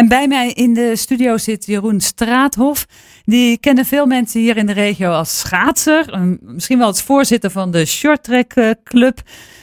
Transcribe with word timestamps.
En 0.00 0.08
bij 0.08 0.28
mij 0.28 0.52
in 0.52 0.74
de 0.74 0.96
studio 0.96 1.36
zit 1.36 1.66
Jeroen 1.66 2.00
Straathof. 2.00 2.86
Die 3.24 3.58
kennen 3.58 3.84
veel 3.84 4.06
mensen 4.06 4.40
hier 4.40 4.56
in 4.56 4.66
de 4.66 4.72
regio 4.72 5.10
als 5.10 5.38
schaatser. 5.38 6.20
Misschien 6.40 6.78
wel 6.78 6.86
als 6.86 7.02
voorzitter 7.02 7.50
van 7.50 7.70
de 7.70 7.84
Shorttrack 7.84 8.52
eh, 8.52 8.70
Club. 8.84 9.20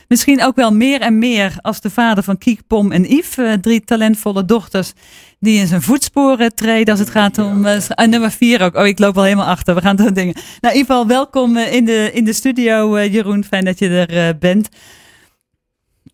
Misschien 0.08 0.44
ook 0.44 0.56
wel 0.56 0.74
meer 0.74 1.02
en 1.02 1.18
meer 1.18 1.58
als 1.62 1.82
de 1.82 1.90
vader 1.90 2.24
van 2.24 2.38
Kiek, 2.38 2.68
Pom 2.68 2.92
en 2.92 3.04
Yves. 3.04 3.38
Eh, 3.38 3.54
drie 3.54 3.84
talentvolle 3.84 4.46
dochters 4.46 4.94
die 5.40 5.60
in 5.60 5.68
zijn 5.68 5.82
voetsporen 5.82 6.56
treden 6.56 6.92
als 6.92 7.00
het 7.00 7.10
gaat 7.10 7.38
om 7.38 7.66
uh, 7.66 7.78
nummer 8.06 8.32
vier 8.32 8.62
ook. 8.62 8.76
Oh, 8.76 8.88
ik 8.88 9.00
loop 9.00 9.16
wel 9.16 9.24
helemaal 9.24 9.48
achter. 9.48 9.76
We 9.76 9.82
gaan 9.82 9.96
doen 9.96 10.14
dingen. 10.14 10.34
Nou, 10.34 10.74
in 10.74 10.80
ieder 10.80 10.96
geval 10.96 11.08
welkom 11.08 11.58
in, 11.58 11.86
de, 11.86 12.12
in 12.14 12.26
de 12.26 12.34
studio, 12.34 13.04
Jeroen. 13.04 13.44
Fijn 13.44 13.66
dat 13.66 13.80
je 13.80 14.06
er 14.06 14.38
bent. 14.38 14.70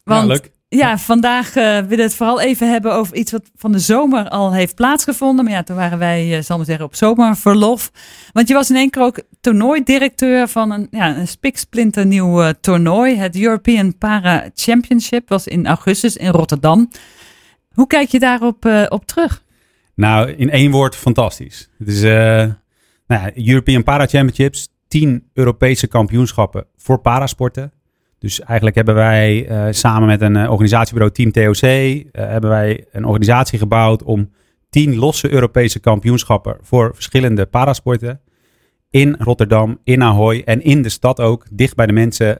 Want, 0.03 0.21
ja, 0.21 0.27
leuk. 0.27 0.51
Ja, 0.75 0.97
vandaag 0.97 1.47
uh, 1.47 1.63
willen 1.63 1.87
we 1.87 2.01
het 2.01 2.15
vooral 2.15 2.41
even 2.41 2.71
hebben 2.71 2.93
over 2.93 3.15
iets 3.15 3.31
wat 3.31 3.51
van 3.55 3.71
de 3.71 3.79
zomer 3.79 4.29
al 4.29 4.53
heeft 4.53 4.75
plaatsgevonden. 4.75 5.45
Maar 5.45 5.53
ja, 5.53 5.63
toen 5.63 5.75
waren 5.75 5.99
wij, 5.99 6.37
uh, 6.37 6.43
zal 6.43 6.57
maar 6.57 6.65
zeggen, 6.65 6.85
op 6.85 6.95
zomerverlof. 6.95 7.91
Want 8.31 8.47
je 8.47 8.53
was 8.53 8.69
in 8.69 8.75
één 8.75 8.89
keer 8.89 9.01
ook 9.01 9.19
toernooidirecteur 9.41 10.47
van 10.47 10.71
een, 10.71 10.87
ja, 10.91 11.17
een 11.17 11.27
spiksplinternieuw 11.27 12.43
uh, 12.43 12.49
toernooi. 12.61 13.15
Het 13.15 13.39
European 13.39 13.97
Para 13.97 14.49
Championship 14.53 15.29
was 15.29 15.47
in 15.47 15.67
augustus 15.67 16.17
in 16.17 16.31
Rotterdam. 16.31 16.89
Hoe 17.73 17.87
kijk 17.87 18.09
je 18.09 18.19
daarop 18.19 18.65
op 18.89 19.05
terug? 19.05 19.43
Nou, 19.95 20.31
in 20.31 20.49
één 20.49 20.71
woord, 20.71 20.95
fantastisch. 20.95 21.69
Het 21.77 21.87
is 21.87 22.01
nou 22.01 22.53
ja, 23.07 23.31
European 23.35 23.83
Para 23.83 24.05
Championships, 24.05 24.67
tien 24.87 25.29
Europese 25.33 25.87
kampioenschappen 25.87 26.65
voor 26.77 26.99
parasporten. 26.99 27.71
Dus 28.23 28.39
eigenlijk 28.39 28.75
hebben 28.75 28.95
wij 28.95 29.49
uh, 29.49 29.65
samen 29.69 30.07
met 30.07 30.21
een 30.21 30.35
uh, 30.35 30.51
organisatiebureau 30.51 31.13
Team 31.13 31.31
TOC 31.31 31.61
eh, 31.61 32.01
hebben 32.11 32.49
wij 32.49 32.85
een 32.91 33.05
organisatie 33.05 33.59
gebouwd 33.59 34.03
om 34.03 34.31
tien 34.69 34.95
losse 34.95 35.31
Europese 35.31 35.79
kampioenschappen 35.79 36.57
voor 36.61 36.91
verschillende 36.93 37.45
parasporten 37.45 38.19
in 38.89 39.15
Rotterdam, 39.19 39.79
in 39.83 40.03
Ahoy 40.03 40.41
en 40.45 40.61
in 40.61 40.81
de 40.81 40.89
stad 40.89 41.19
ook, 41.19 41.45
dicht 41.51 41.75
bij 41.75 41.85
de 41.85 41.93
mensen, 41.93 42.39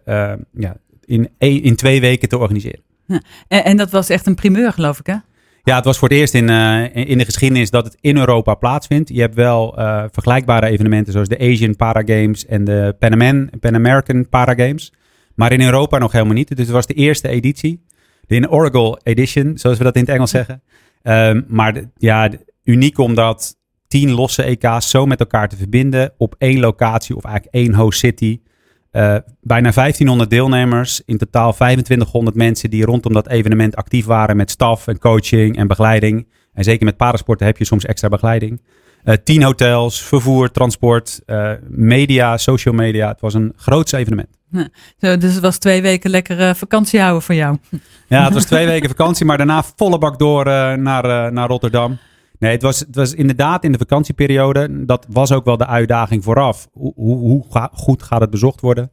ja, 0.53 0.75
in, 1.05 1.29
in 1.37 1.75
twee 1.75 2.01
weken 2.01 2.29
te 2.29 2.37
organiseren. 2.37 2.81
Ja. 3.07 3.21
En, 3.47 3.63
en, 3.63 3.77
dat 3.77 3.91
was 3.91 4.09
echt 4.09 4.25
een 4.25 4.35
primeur, 4.35 4.73
geloof 4.73 4.99
ik, 4.99 5.05
hè? 5.05 5.15
Ja, 5.63 5.75
het 5.75 5.85
was 5.85 5.97
voor 5.97 6.09
het 6.09 6.17
eerst 6.17 6.33
in, 6.33 6.49
in 6.93 7.17
de 7.17 7.25
geschiedenis 7.25 7.69
dat 7.69 7.85
het 7.85 7.97
in 8.01 8.17
Europa 8.17 8.55
plaatsvindt. 8.55 9.09
Je 9.09 9.21
hebt 9.21 9.35
wel 9.35 9.73
vergelijkbare 10.11 10.67
evenementen 10.67 11.13
zoals 11.13 11.27
de 11.27 11.39
Asian 11.39 11.75
Para 11.75 12.01
Games 12.05 12.45
en 12.45 12.63
de 12.63 12.95
Pan, 12.99 13.49
Pan 13.59 13.75
American 13.75 14.29
Para 14.29 14.53
Games. 14.53 14.91
Maar 15.35 15.51
in 15.51 15.61
Europa 15.61 15.97
nog 15.97 16.11
helemaal 16.11 16.33
niet. 16.33 16.47
Dus 16.47 16.65
het 16.65 16.69
was 16.69 16.87
de 16.87 16.93
eerste 16.93 17.27
editie. 17.27 17.85
De 18.27 18.35
inaugural 18.35 18.99
edition, 19.03 19.57
zoals 19.57 19.77
we 19.77 19.83
dat 19.83 19.95
in 19.95 20.01
het 20.01 20.09
Engels 20.09 20.31
zeggen. 20.31 20.61
Um, 21.03 21.45
maar 21.47 21.83
ja, 21.97 22.29
uniek 22.63 22.97
omdat 22.97 23.55
tien 23.87 24.11
losse 24.11 24.43
EK's 24.43 24.89
zo 24.89 25.05
met 25.05 25.19
elkaar 25.19 25.49
te 25.49 25.55
verbinden 25.55 26.13
op 26.17 26.35
één 26.37 26.59
locatie 26.59 27.15
of 27.15 27.23
eigenlijk 27.23 27.55
één 27.55 27.73
host 27.73 27.99
city. 27.99 28.39
Uh, 28.91 29.15
bijna 29.41 29.71
1500 29.71 30.29
deelnemers, 30.29 31.01
in 31.05 31.17
totaal 31.17 31.53
2500 31.53 32.35
mensen 32.35 32.69
die 32.69 32.85
rondom 32.85 33.13
dat 33.13 33.27
evenement 33.27 33.75
actief 33.75 34.05
waren 34.05 34.35
met 34.35 34.51
staf 34.51 34.87
en 34.87 34.99
coaching 34.99 35.57
en 35.57 35.67
begeleiding. 35.67 36.27
En 36.53 36.63
zeker 36.63 36.85
met 36.85 36.97
parasporten 36.97 37.45
heb 37.45 37.57
je 37.57 37.65
soms 37.65 37.85
extra 37.85 38.09
begeleiding. 38.09 38.61
Uh, 39.03 39.13
tien 39.23 39.43
hotels, 39.43 40.01
vervoer, 40.01 40.51
transport, 40.51 41.21
uh, 41.25 41.51
media, 41.69 42.37
social 42.37 42.73
media. 42.73 43.07
Het 43.07 43.21
was 43.21 43.33
een 43.33 43.53
groot 43.55 43.93
evenement. 43.93 44.29
Dus 45.19 45.33
het 45.33 45.39
was 45.39 45.57
twee 45.57 45.81
weken 45.81 46.09
lekker 46.09 46.39
uh, 46.39 46.53
vakantie 46.53 46.99
houden 46.99 47.21
voor 47.21 47.35
jou. 47.35 47.57
Ja, 48.07 48.23
het 48.23 48.33
was 48.33 48.45
twee 48.45 48.65
weken 48.65 48.89
vakantie, 48.89 49.25
maar 49.25 49.37
daarna 49.37 49.63
volle 49.75 49.97
bak 49.97 50.19
door 50.19 50.47
uh, 50.47 50.73
naar, 50.73 51.05
uh, 51.05 51.31
naar 51.31 51.47
Rotterdam. 51.47 51.97
Nee, 52.39 52.51
het 52.51 52.61
was, 52.61 52.79
het 52.79 52.95
was 52.95 53.13
inderdaad 53.13 53.63
in 53.63 53.71
de 53.71 53.77
vakantieperiode. 53.77 54.85
Dat 54.85 55.05
was 55.09 55.31
ook 55.31 55.45
wel 55.45 55.57
de 55.57 55.67
uitdaging 55.67 56.23
vooraf. 56.23 56.67
Hoe, 56.71 56.93
hoe, 56.95 57.17
hoe 57.17 57.69
goed 57.73 58.03
gaat 58.03 58.21
het 58.21 58.29
bezocht 58.29 58.61
worden? 58.61 58.91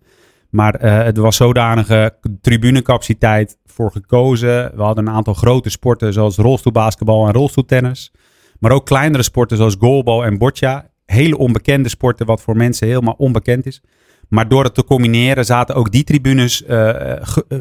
Maar 0.50 0.74
het 0.82 1.16
was 1.16 1.36
zodanige 1.36 2.16
tribunecapaciteit 2.40 3.58
voor 3.66 3.90
gekozen. 3.90 4.72
We 4.74 4.82
hadden 4.82 5.06
een 5.06 5.14
aantal 5.14 5.34
grote 5.34 5.70
sporten 5.70 6.12
zoals 6.12 6.36
rolstoelbasketbal 6.36 7.26
en 7.26 7.32
rolstoeltennis. 7.32 8.12
Maar 8.58 8.72
ook 8.72 8.86
kleinere 8.86 9.22
sporten 9.22 9.56
zoals 9.56 9.76
goalbal 9.78 10.24
en 10.24 10.38
boccia. 10.38 10.90
Hele 11.06 11.38
onbekende 11.38 11.88
sporten, 11.88 12.26
wat 12.26 12.42
voor 12.42 12.56
mensen 12.56 12.86
helemaal 12.86 13.14
onbekend 13.18 13.66
is. 13.66 13.82
Maar 14.30 14.48
door 14.48 14.64
het 14.64 14.74
te 14.74 14.84
combineren 14.84 15.44
zaten 15.44 15.74
ook 15.74 15.92
die 15.92 16.04
tribunes 16.04 16.62
uh, 16.62 16.90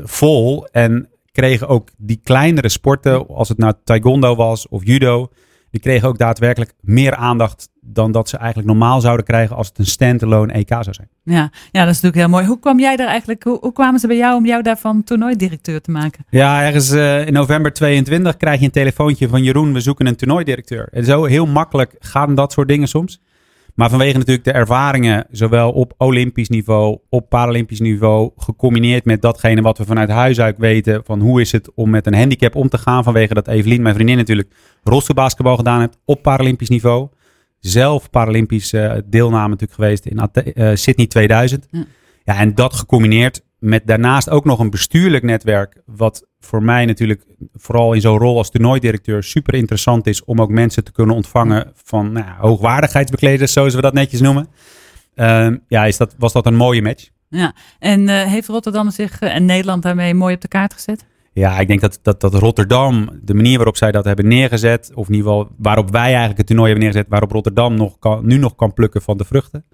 vol. 0.03 0.67
En 0.71 1.09
kregen 1.31 1.67
ook 1.67 1.89
die 1.97 2.19
kleinere 2.23 2.69
sporten, 2.69 3.27
als 3.27 3.49
het 3.49 3.57
nou 3.57 3.73
taekwondo 3.83 4.35
was 4.35 4.67
of 4.67 4.85
judo, 4.85 5.29
die 5.71 5.81
kregen 5.81 6.07
ook 6.07 6.17
daadwerkelijk 6.17 6.73
meer 6.81 7.15
aandacht 7.15 7.69
dan 7.81 8.11
dat 8.11 8.29
ze 8.29 8.37
eigenlijk 8.37 8.67
normaal 8.67 9.01
zouden 9.01 9.25
krijgen 9.25 9.55
als 9.55 9.67
het 9.67 9.77
een 9.77 9.85
standalone 9.85 10.53
EK 10.53 10.69
zou 10.69 10.93
zijn. 10.93 11.09
Ja, 11.23 11.51
ja 11.71 11.85
dat 11.85 11.95
is 11.95 12.01
natuurlijk 12.01 12.15
heel 12.15 12.29
mooi. 12.29 12.45
Hoe 12.45 12.59
kwam 12.59 12.79
jij 12.79 12.95
daar 12.95 13.07
eigenlijk, 13.07 13.43
hoe, 13.43 13.57
hoe 13.61 13.73
kwamen 13.73 13.99
ze 13.99 14.07
bij 14.07 14.17
jou 14.17 14.35
om 14.35 14.45
jou 14.45 14.63
daarvan 14.63 15.03
toernooidirecteur 15.03 15.81
te 15.81 15.91
maken? 15.91 16.25
Ja, 16.29 16.63
ergens 16.63 16.91
uh, 16.91 17.27
in 17.27 17.33
november 17.33 17.73
22 17.73 18.37
krijg 18.37 18.59
je 18.59 18.65
een 18.65 18.71
telefoontje 18.71 19.27
van 19.27 19.43
Jeroen, 19.43 19.73
we 19.73 19.79
zoeken 19.79 20.07
een 20.07 20.15
toernooidirecteur. 20.15 20.87
En 20.91 21.05
zo 21.05 21.25
heel 21.25 21.45
makkelijk 21.45 21.95
gaan 21.99 22.35
dat 22.35 22.51
soort 22.51 22.67
dingen 22.67 22.87
soms. 22.87 23.21
Maar 23.75 23.89
vanwege 23.89 24.17
natuurlijk 24.17 24.45
de 24.45 24.51
ervaringen, 24.51 25.25
zowel 25.31 25.71
op 25.71 25.93
Olympisch 25.97 26.49
niveau, 26.49 26.97
op 27.09 27.29
Paralympisch 27.29 27.79
niveau, 27.79 28.31
gecombineerd 28.37 29.05
met 29.05 29.21
datgene 29.21 29.61
wat 29.61 29.77
we 29.77 29.85
vanuit 29.85 30.09
huis 30.09 30.39
uit 30.39 30.57
weten, 30.57 31.01
van 31.05 31.19
hoe 31.19 31.41
is 31.41 31.51
het 31.51 31.73
om 31.75 31.89
met 31.89 32.05
een 32.05 32.13
handicap 32.13 32.55
om 32.55 32.69
te 32.69 32.77
gaan, 32.77 33.03
vanwege 33.03 33.33
dat 33.33 33.47
Evelien, 33.47 33.81
mijn 33.81 33.95
vriendin 33.95 34.17
natuurlijk, 34.17 34.53
rolstoelbasketbal 34.83 35.55
gedaan 35.55 35.79
heeft 35.79 35.97
op 36.05 36.21
Paralympisch 36.21 36.69
niveau. 36.69 37.07
Zelf 37.59 38.09
Paralympisch 38.09 38.73
uh, 38.73 38.93
deelname 39.05 39.49
natuurlijk 39.49 39.73
geweest 39.73 40.05
in 40.05 40.29
uh, 40.55 40.71
Sydney 40.75 41.07
2000. 41.07 41.67
Ja. 41.71 41.85
ja, 42.23 42.37
en 42.37 42.55
dat 42.55 42.73
gecombineerd 42.73 43.41
met 43.59 43.87
daarnaast 43.87 44.29
ook 44.29 44.45
nog 44.45 44.59
een 44.59 44.69
bestuurlijk 44.69 45.23
netwerk, 45.23 45.81
wat 45.85 46.27
voor 46.39 46.63
mij 46.63 46.85
natuurlijk 46.85 47.25
vooral 47.53 47.93
in 47.93 48.01
zo'n 48.01 48.17
rol 48.17 48.37
als 48.37 48.49
toernooidirecteur 48.49 49.23
super 49.23 49.53
interessant 49.53 50.07
is 50.07 50.23
om 50.23 50.41
ook 50.41 50.49
mensen 50.49 50.83
te 50.83 50.91
kunnen 50.91 51.15
ontvangen 51.15 51.71
van 51.75 52.11
nou, 52.11 52.25
hoogwaardigheidsbekleders, 52.37 53.53
zoals 53.53 53.75
we 53.75 53.81
dat 53.81 53.93
netjes 53.93 54.21
noemen. 54.21 54.47
Uh, 55.15 55.49
ja, 55.67 55.85
is 55.85 55.97
dat, 55.97 56.15
was 56.17 56.33
dat 56.33 56.45
een 56.45 56.55
mooie 56.55 56.81
match. 56.81 57.09
Ja, 57.29 57.53
en 57.79 58.01
uh, 58.07 58.23
heeft 58.23 58.47
Rotterdam 58.47 58.91
zich 58.91 59.21
uh, 59.21 59.35
en 59.35 59.45
Nederland 59.45 59.83
daarmee 59.83 60.13
mooi 60.13 60.35
op 60.35 60.41
de 60.41 60.47
kaart 60.47 60.73
gezet? 60.73 61.05
Ja, 61.33 61.59
ik 61.59 61.67
denk 61.67 61.81
dat, 61.81 61.99
dat, 62.01 62.21
dat 62.21 62.33
Rotterdam, 62.33 63.09
de 63.21 63.33
manier 63.33 63.55
waarop 63.55 63.77
zij 63.77 63.91
dat 63.91 64.05
hebben 64.05 64.27
neergezet, 64.27 64.91
of 64.93 65.07
in 65.07 65.13
ieder 65.13 65.31
geval 65.31 65.49
waarop 65.57 65.91
wij 65.91 66.01
eigenlijk 66.01 66.37
het 66.37 66.47
toernooi 66.47 66.69
hebben 66.71 66.85
neergezet, 66.85 67.11
waarop 67.11 67.31
Rotterdam 67.31 67.75
nog 67.75 67.99
kan, 67.99 68.25
nu 68.25 68.37
nog 68.37 68.55
kan 68.55 68.73
plukken 68.73 69.01
van 69.01 69.17
de 69.17 69.25
vruchten. 69.25 69.65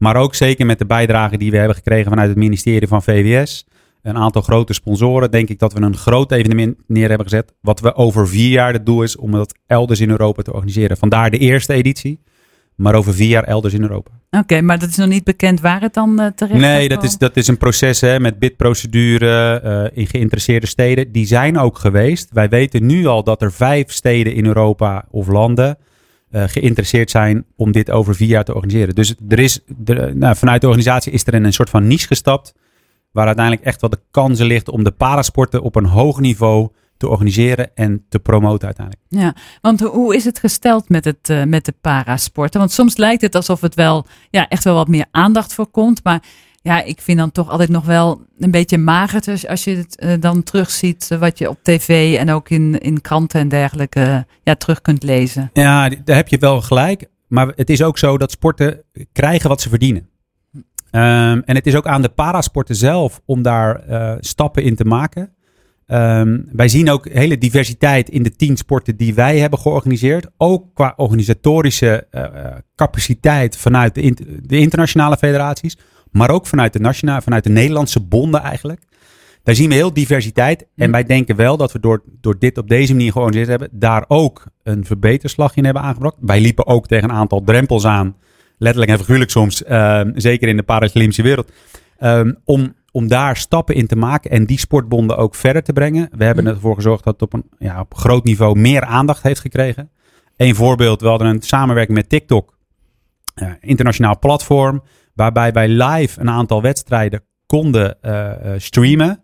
Maar 0.00 0.16
ook 0.16 0.34
zeker 0.34 0.66
met 0.66 0.78
de 0.78 0.86
bijdrage 0.86 1.36
die 1.36 1.50
we 1.50 1.56
hebben 1.56 1.76
gekregen 1.76 2.10
vanuit 2.10 2.28
het 2.28 2.38
ministerie 2.38 2.88
van 2.88 3.02
VWS. 3.02 3.66
Een 4.02 4.16
aantal 4.16 4.42
grote 4.42 4.72
sponsoren. 4.72 5.30
Denk 5.30 5.48
ik 5.48 5.58
dat 5.58 5.72
we 5.72 5.80
een 5.80 5.96
groot 5.96 6.32
evenement 6.32 6.76
neer 6.86 7.08
hebben 7.08 7.26
gezet. 7.28 7.54
Wat 7.60 7.80
we 7.80 7.94
over 7.94 8.28
vier 8.28 8.50
jaar 8.50 8.72
het 8.72 8.86
doel 8.86 9.02
is 9.02 9.16
om 9.16 9.30
dat 9.30 9.54
elders 9.66 10.00
in 10.00 10.10
Europa 10.10 10.42
te 10.42 10.52
organiseren. 10.52 10.96
Vandaar 10.96 11.30
de 11.30 11.38
eerste 11.38 11.72
editie. 11.72 12.20
Maar 12.74 12.94
over 12.94 13.14
vier 13.14 13.28
jaar 13.28 13.44
elders 13.44 13.74
in 13.74 13.82
Europa. 13.82 14.10
Oké, 14.30 14.60
maar 14.60 14.78
dat 14.78 14.88
is 14.88 14.96
nog 14.96 15.08
niet 15.08 15.24
bekend 15.24 15.60
waar 15.60 15.80
het 15.80 15.94
dan 15.94 16.20
uh, 16.20 16.26
terecht 16.26 16.60
Nee, 16.60 16.88
dat 16.88 17.02
is, 17.02 17.18
dat 17.18 17.36
is 17.36 17.46
een 17.46 17.58
proces 17.58 18.00
hè, 18.00 18.20
met 18.20 18.38
bidprocedure 18.38 19.62
uh, 19.64 19.98
in 19.98 20.06
geïnteresseerde 20.06 20.66
steden. 20.66 21.12
Die 21.12 21.26
zijn 21.26 21.58
ook 21.58 21.78
geweest. 21.78 22.28
Wij 22.32 22.48
weten 22.48 22.86
nu 22.86 23.06
al 23.06 23.24
dat 23.24 23.42
er 23.42 23.52
vijf 23.52 23.92
steden 23.92 24.34
in 24.34 24.46
Europa 24.46 25.04
of 25.10 25.28
landen 25.28 25.78
uh, 26.30 26.42
geïnteresseerd 26.46 27.10
zijn 27.10 27.44
om 27.56 27.72
dit 27.72 27.90
over 27.90 28.14
vier 28.14 28.28
jaar 28.28 28.44
te 28.44 28.54
organiseren. 28.54 28.94
Dus 28.94 29.14
er 29.28 29.38
is, 29.38 29.60
de, 29.66 30.12
nou, 30.14 30.36
vanuit 30.36 30.60
de 30.60 30.66
organisatie 30.66 31.12
is 31.12 31.26
er 31.26 31.34
in 31.34 31.44
een 31.44 31.52
soort 31.52 31.70
van 31.70 31.86
niche 31.86 32.06
gestapt. 32.06 32.54
Waar 33.10 33.26
uiteindelijk 33.26 33.66
echt 33.66 33.80
wel 33.80 33.90
de 33.90 34.00
kansen 34.10 34.46
ligt 34.46 34.68
om 34.68 34.84
de 34.84 34.90
parasporten 34.90 35.62
op 35.62 35.76
een 35.76 35.86
hoog 35.86 36.20
niveau 36.20 36.68
te 36.96 37.08
organiseren 37.08 37.70
en 37.74 38.04
te 38.08 38.18
promoten 38.18 38.66
uiteindelijk. 38.66 39.06
Ja, 39.08 39.34
want 39.60 39.80
hoe 39.80 40.16
is 40.16 40.24
het 40.24 40.38
gesteld 40.38 40.88
met, 40.88 41.04
het, 41.04 41.28
uh, 41.30 41.44
met 41.44 41.64
de 41.64 41.74
parasporten? 41.80 42.60
Want 42.60 42.72
soms 42.72 42.96
lijkt 42.96 43.22
het 43.22 43.34
alsof 43.34 43.60
het 43.60 43.74
wel 43.74 44.06
ja, 44.30 44.48
echt 44.48 44.64
wel 44.64 44.74
wat 44.74 44.88
meer 44.88 45.06
aandacht 45.10 45.54
voor 45.54 45.66
komt. 45.66 46.04
Maar 46.04 46.22
ja, 46.62 46.82
ik 46.82 47.00
vind 47.00 47.18
dan 47.18 47.32
toch 47.32 47.50
altijd 47.50 47.68
nog 47.68 47.84
wel 47.84 48.20
een 48.38 48.50
beetje 48.50 48.78
mager. 48.78 49.20
Dus 49.20 49.46
als 49.46 49.64
je 49.64 49.76
het 49.76 50.02
uh, 50.04 50.12
dan 50.20 50.42
terugziet, 50.42 51.08
uh, 51.12 51.18
wat 51.18 51.38
je 51.38 51.48
op 51.48 51.58
tv 51.62 52.16
en 52.16 52.30
ook 52.30 52.48
in, 52.48 52.78
in 52.78 53.00
kranten 53.00 53.40
en 53.40 53.48
dergelijke 53.48 54.00
uh, 54.00 54.18
ja, 54.42 54.54
terug 54.54 54.80
kunt 54.80 55.02
lezen. 55.02 55.50
Ja, 55.52 55.88
daar 55.88 56.16
heb 56.16 56.28
je 56.28 56.38
wel 56.38 56.60
gelijk. 56.60 57.08
Maar 57.28 57.52
het 57.56 57.70
is 57.70 57.82
ook 57.82 57.98
zo 57.98 58.18
dat 58.18 58.30
sporten 58.30 58.82
krijgen 59.12 59.48
wat 59.48 59.60
ze 59.60 59.68
verdienen. 59.68 60.08
Um, 60.92 61.42
en 61.42 61.54
het 61.54 61.66
is 61.66 61.74
ook 61.74 61.86
aan 61.86 62.02
de 62.02 62.08
parasporten 62.08 62.76
zelf 62.76 63.20
om 63.24 63.42
daar 63.42 63.82
stappen 64.20 64.62
in 64.62 64.76
te 64.76 64.84
maken. 64.84 65.34
Um, 65.86 66.48
wij 66.52 66.68
zien 66.68 66.90
ook 66.90 67.08
hele 67.08 67.38
diversiteit 67.38 68.08
in 68.08 68.22
de 68.22 68.36
tien 68.36 68.56
sporten 68.56 68.96
die 68.96 69.14
wij 69.14 69.38
hebben 69.38 69.58
georganiseerd. 69.58 70.26
Ook 70.36 70.74
qua 70.74 70.92
organisatorische 70.96 72.06
capaciteit 72.76 73.56
vanuit 73.56 73.94
de, 73.94 74.14
de 74.42 74.58
internationale 74.58 75.16
federaties 75.16 75.76
maar 76.12 76.30
ook 76.30 76.46
vanuit 76.46 76.72
de 76.72 76.78
nationale, 76.80 77.22
vanuit 77.22 77.44
de 77.44 77.50
Nederlandse 77.50 78.00
bonden 78.00 78.40
eigenlijk. 78.42 78.82
daar 79.42 79.54
zien 79.54 79.68
we 79.68 79.74
heel 79.74 79.92
diversiteit. 79.92 80.66
En 80.76 80.84
Hm. 80.86 80.90
wij 80.90 81.04
denken 81.04 81.36
wel 81.36 81.56
dat 81.56 81.72
we 81.72 81.80
door, 81.80 82.02
door 82.20 82.38
dit 82.38 82.58
op 82.58 82.68
deze 82.68 82.92
manier 82.94 83.12
georganiseerd 83.12 83.48
hebben, 83.48 83.68
daar 83.80 84.04
ook 84.08 84.44
een 84.62 84.84
verbeterslag 84.84 85.56
in 85.56 85.64
hebben 85.64 85.82
aangebracht. 85.82 86.16
Wij 86.20 86.40
liepen 86.40 86.66
ook 86.66 86.86
tegen 86.86 87.10
een 87.10 87.16
aantal 87.16 87.42
drempels 87.44 87.84
aan, 87.84 88.16
letterlijk 88.58 88.92
en 88.92 88.98
figuurlijk 88.98 89.30
soms, 89.30 89.62
eh, 89.64 90.00
zeker 90.14 90.48
in 90.48 90.56
de 90.56 90.62
Paralympische 90.62 91.22
wereld, 91.22 91.52
ehm, 91.98 92.32
om, 92.44 92.74
om 92.92 93.08
daar 93.08 93.36
stappen 93.36 93.74
in 93.74 93.86
te 93.86 93.96
maken 93.96 94.30
en 94.30 94.44
die 94.46 94.58
sportbonden 94.58 95.16
ook 95.16 95.34
verder 95.34 95.62
te 95.62 95.72
brengen. 95.72 96.08
We 96.16 96.24
hebben 96.24 96.44
Hm. 96.44 96.50
ervoor 96.50 96.74
gezorgd 96.74 97.04
dat 97.04 97.12
het 97.12 97.22
op 97.22 97.32
een 97.32 97.44
ja, 97.58 97.80
op 97.80 97.94
groot 97.94 98.24
niveau 98.24 98.58
meer 98.58 98.82
aandacht 98.84 99.22
heeft 99.22 99.40
gekregen. 99.40 99.90
Een 100.36 100.54
voorbeeld, 100.54 101.00
we 101.00 101.08
hadden 101.08 101.28
een 101.28 101.42
samenwerking 101.42 101.96
met 101.96 102.08
TikTok, 102.08 102.56
eh, 103.34 103.48
internationaal 103.60 104.18
platform, 104.18 104.82
waarbij 105.20 105.52
wij 105.52 105.68
live 105.68 106.20
een 106.20 106.30
aantal 106.30 106.62
wedstrijden 106.62 107.22
konden 107.46 108.02
eh, 108.02 108.30
eh, 108.54 108.60
streamen. 108.60 109.22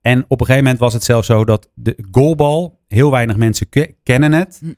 En 0.00 0.24
op 0.28 0.40
een 0.40 0.46
gegeven 0.46 0.62
moment 0.64 0.80
was 0.80 0.92
het 0.92 1.04
zelfs 1.04 1.26
zo 1.26 1.44
dat 1.44 1.68
de 1.74 2.04
goalbal, 2.10 2.80
heel 2.88 3.10
weinig 3.10 3.36
mensen 3.36 3.68
ke- 3.68 3.94
kennen 4.02 4.32
het, 4.32 4.58
Hm. 4.60 4.72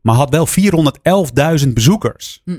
maar 0.00 0.14
had 0.14 0.30
wel 0.30 0.46
411.000 0.46 1.74
bezoekers. 1.74 2.40
Hm. 2.44 2.58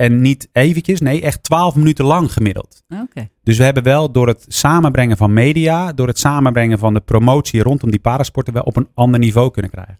En 0.00 0.20
niet 0.20 0.48
eventjes, 0.52 1.00
nee, 1.00 1.22
echt 1.22 1.42
12 1.42 1.74
minuten 1.74 2.04
lang 2.04 2.32
gemiddeld. 2.32 2.82
Oké. 2.88 3.28
Dus 3.42 3.56
we 3.58 3.64
hebben 3.64 3.82
wel 3.82 4.12
door 4.12 4.26
het 4.28 4.44
samenbrengen 4.48 5.16
van 5.16 5.32
media, 5.32 5.92
door 5.92 6.06
het 6.06 6.18
samenbrengen 6.18 6.78
van 6.78 6.94
de 6.94 7.00
promotie 7.00 7.62
rondom 7.62 7.90
die 7.90 8.00
parasporten, 8.00 8.52
wel 8.52 8.62
op 8.62 8.76
een 8.76 8.88
ander 8.94 9.20
niveau 9.20 9.50
kunnen 9.50 9.70
krijgen. 9.70 9.96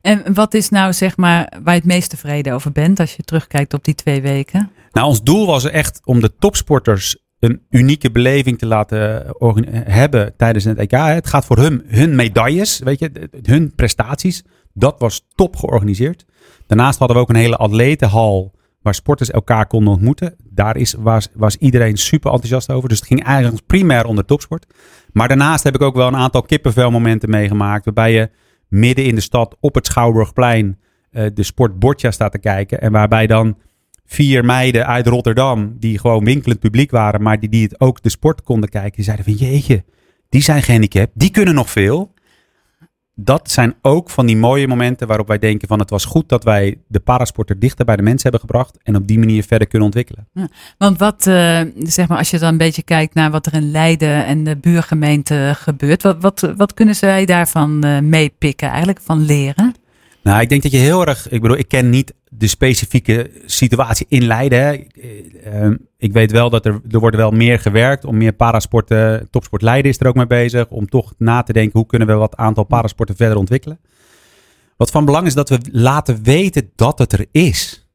En 0.00 0.34
wat 0.34 0.54
is 0.54 0.68
nou 0.68 0.92
zeg 0.92 1.16
maar 1.16 1.52
waar 1.62 1.74
je 1.74 1.80
het 1.80 1.88
meest 1.88 2.10
tevreden 2.10 2.52
over 2.54 2.72
bent 2.72 3.00
als 3.00 3.16
je 3.16 3.22
terugkijkt 3.22 3.74
op 3.74 3.84
die 3.84 3.94
twee 3.94 4.22
weken? 4.22 4.70
Nou, 4.92 5.06
ons 5.06 5.22
doel 5.22 5.46
was 5.46 5.64
echt 5.64 6.00
om 6.04 6.20
de 6.20 6.34
topsporters 6.38 7.16
een 7.38 7.62
unieke 7.70 8.10
beleving 8.10 8.58
te 8.58 8.66
laten 8.66 9.34
orga- 9.40 9.70
hebben 9.72 10.34
tijdens 10.36 10.64
het 10.64 10.78
EK. 10.78 10.90
Het 10.90 11.26
gaat 11.26 11.44
voor 11.44 11.58
hun, 11.58 11.82
hun 11.86 12.14
medailles, 12.14 12.78
weet 12.78 12.98
je, 12.98 13.28
hun 13.42 13.74
prestaties. 13.74 14.42
Dat 14.72 14.94
was 14.98 15.26
top 15.34 15.56
georganiseerd. 15.56 16.24
Daarnaast 16.66 16.98
hadden 16.98 17.16
we 17.16 17.22
ook 17.22 17.28
een 17.28 17.34
hele 17.36 17.56
atletenhal 17.56 18.56
waar 18.82 18.94
sporters 18.94 19.30
elkaar 19.30 19.66
konden 19.66 19.92
ontmoeten. 19.92 20.34
Daar 20.50 20.76
is, 20.76 20.94
was, 20.98 21.28
was 21.34 21.56
iedereen 21.56 21.96
super 21.96 22.30
enthousiast 22.30 22.70
over. 22.70 22.88
Dus 22.88 22.98
het 22.98 23.08
ging 23.08 23.24
eigenlijk 23.24 23.66
primair 23.66 24.04
om 24.04 24.16
de 24.16 24.24
topsport. 24.24 24.66
Maar 25.12 25.28
daarnaast 25.28 25.64
heb 25.64 25.74
ik 25.74 25.82
ook 25.82 25.94
wel 25.94 26.06
een 26.06 26.16
aantal 26.16 26.42
kippenvelmomenten 26.42 27.30
meegemaakt. 27.30 27.84
Waarbij 27.84 28.12
je 28.12 28.30
midden 28.68 29.04
in 29.04 29.14
de 29.14 29.20
stad 29.20 29.56
op 29.60 29.74
het 29.74 29.86
Schouwburgplein 29.86 30.78
eh, 31.10 31.26
de 31.34 31.42
sport 31.42 31.78
Boccia 31.78 32.10
staat 32.10 32.32
te 32.32 32.38
kijken. 32.38 32.80
En 32.80 32.92
waarbij 32.92 33.26
dan 33.26 33.56
vier 34.06 34.44
meiden 34.44 34.86
uit 34.86 35.06
Rotterdam, 35.06 35.76
die 35.78 35.98
gewoon 35.98 36.24
winkelend 36.24 36.60
publiek 36.60 36.90
waren, 36.90 37.22
maar 37.22 37.40
die, 37.40 37.48
die 37.48 37.62
het 37.62 37.80
ook 37.80 38.02
de 38.02 38.08
sport 38.08 38.42
konden 38.42 38.68
kijken, 38.68 38.92
die 38.92 39.04
zeiden 39.04 39.24
van 39.24 39.34
jeetje, 39.34 39.84
die 40.28 40.42
zijn 40.42 40.62
gehandicapt, 40.62 41.10
die 41.14 41.30
kunnen 41.30 41.54
nog 41.54 41.70
veel. 41.70 42.14
Dat 43.20 43.50
zijn 43.50 43.74
ook 43.82 44.10
van 44.10 44.26
die 44.26 44.36
mooie 44.36 44.68
momenten 44.68 45.06
waarop 45.06 45.28
wij 45.28 45.38
denken 45.38 45.68
van 45.68 45.78
het 45.78 45.90
was 45.90 46.04
goed 46.04 46.28
dat 46.28 46.44
wij 46.44 46.78
de 46.86 47.00
parasporter 47.00 47.58
dichter 47.58 47.84
bij 47.84 47.96
de 47.96 48.02
mensen 48.02 48.22
hebben 48.22 48.40
gebracht 48.40 48.78
en 48.82 48.96
op 48.96 49.06
die 49.06 49.18
manier 49.18 49.42
verder 49.42 49.68
kunnen 49.68 49.86
ontwikkelen. 49.86 50.28
Want 50.78 50.98
wat, 50.98 51.26
eh, 51.26 51.60
zeg 51.78 52.08
maar, 52.08 52.18
als 52.18 52.30
je 52.30 52.38
dan 52.38 52.48
een 52.48 52.58
beetje 52.58 52.82
kijkt 52.82 53.14
naar 53.14 53.30
wat 53.30 53.46
er 53.46 53.54
in 53.54 53.70
Leiden 53.70 54.26
en 54.26 54.44
de 54.44 54.56
buurgemeente 54.56 55.52
gebeurt, 55.56 56.02
wat, 56.02 56.16
wat, 56.20 56.52
wat 56.56 56.74
kunnen 56.74 56.94
zij 56.94 57.24
daarvan 57.24 57.84
eh, 57.84 57.98
meepikken, 57.98 58.68
eigenlijk 58.68 59.00
van 59.02 59.24
leren? 59.24 59.74
Nou, 60.22 60.40
ik 60.40 60.48
denk 60.48 60.62
dat 60.62 60.72
je 60.72 60.78
heel 60.78 61.06
erg. 61.06 61.28
Ik 61.28 61.40
bedoel, 61.40 61.58
ik 61.58 61.68
ken 61.68 61.90
niet 61.90 62.14
de 62.30 62.46
specifieke 62.46 63.30
situatie 63.44 64.06
in 64.08 64.26
Leiden. 64.26 64.58
Eh, 64.60 65.62
ehm, 65.62 65.76
ik 65.96 66.12
weet 66.12 66.32
wel 66.32 66.50
dat 66.50 66.66
er, 66.66 66.80
er 66.90 66.98
wordt 66.98 67.16
wel 67.16 67.30
meer 67.30 67.58
gewerkt 67.58 68.04
om 68.04 68.16
meer 68.16 68.32
parasporten. 68.32 69.28
Topsport 69.30 69.62
Leiden 69.62 69.90
is 69.90 70.00
er 70.00 70.06
ook 70.06 70.14
mee 70.14 70.26
bezig. 70.26 70.68
Om 70.68 70.88
toch 70.88 71.14
na 71.18 71.42
te 71.42 71.52
denken 71.52 71.78
hoe 71.78 71.88
kunnen 71.88 72.08
we 72.08 72.14
wat 72.14 72.36
aantal 72.36 72.64
parasporten 72.64 73.16
verder 73.16 73.36
ontwikkelen. 73.36 73.80
Wat 74.76 74.90
van 74.90 75.04
belang 75.04 75.26
is 75.26 75.34
dat 75.34 75.48
we 75.48 75.58
laten 75.72 76.22
weten 76.22 76.70
dat 76.74 76.98
het 76.98 77.12
er 77.12 77.26
is. 77.30 77.88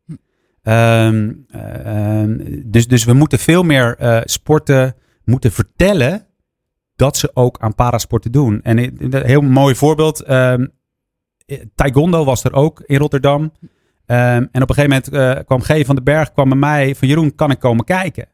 Ehm, 0.61 1.31
ehm, 1.51 2.37
dus, 2.65 2.87
dus 2.87 3.03
we 3.03 3.13
moeten 3.13 3.39
veel 3.39 3.63
meer 3.63 3.95
eh, 3.97 4.21
sporten 4.23 4.95
moeten 5.23 5.51
vertellen 5.51 6.25
dat 6.95 7.17
ze 7.17 7.31
ook 7.33 7.57
aan 7.59 7.75
parasporten 7.75 8.31
doen. 8.31 8.61
En 8.61 8.77
een 8.77 9.25
heel 9.25 9.41
mooi 9.41 9.75
voorbeeld. 9.75 10.21
ehm, 10.21 10.65
Taekwondo 11.75 12.23
was 12.23 12.43
er 12.43 12.53
ook 12.53 12.83
in 12.85 12.97
Rotterdam. 12.97 13.51
Ehm, 14.05 14.45
en 14.51 14.61
op 14.61 14.69
een 14.69 14.75
gegeven 14.75 14.89
moment 14.89 15.09
eh, 15.37 15.45
kwam 15.45 15.61
G. 15.61 15.85
van 15.85 15.95
den 15.95 16.03
Berg 16.03 16.31
kwam 16.31 16.49
bij 16.49 16.57
mij 16.57 16.95
van 16.95 17.07
Jeroen, 17.07 17.35
kan 17.35 17.51
ik 17.51 17.59
komen 17.59 17.85
kijken? 17.85 18.27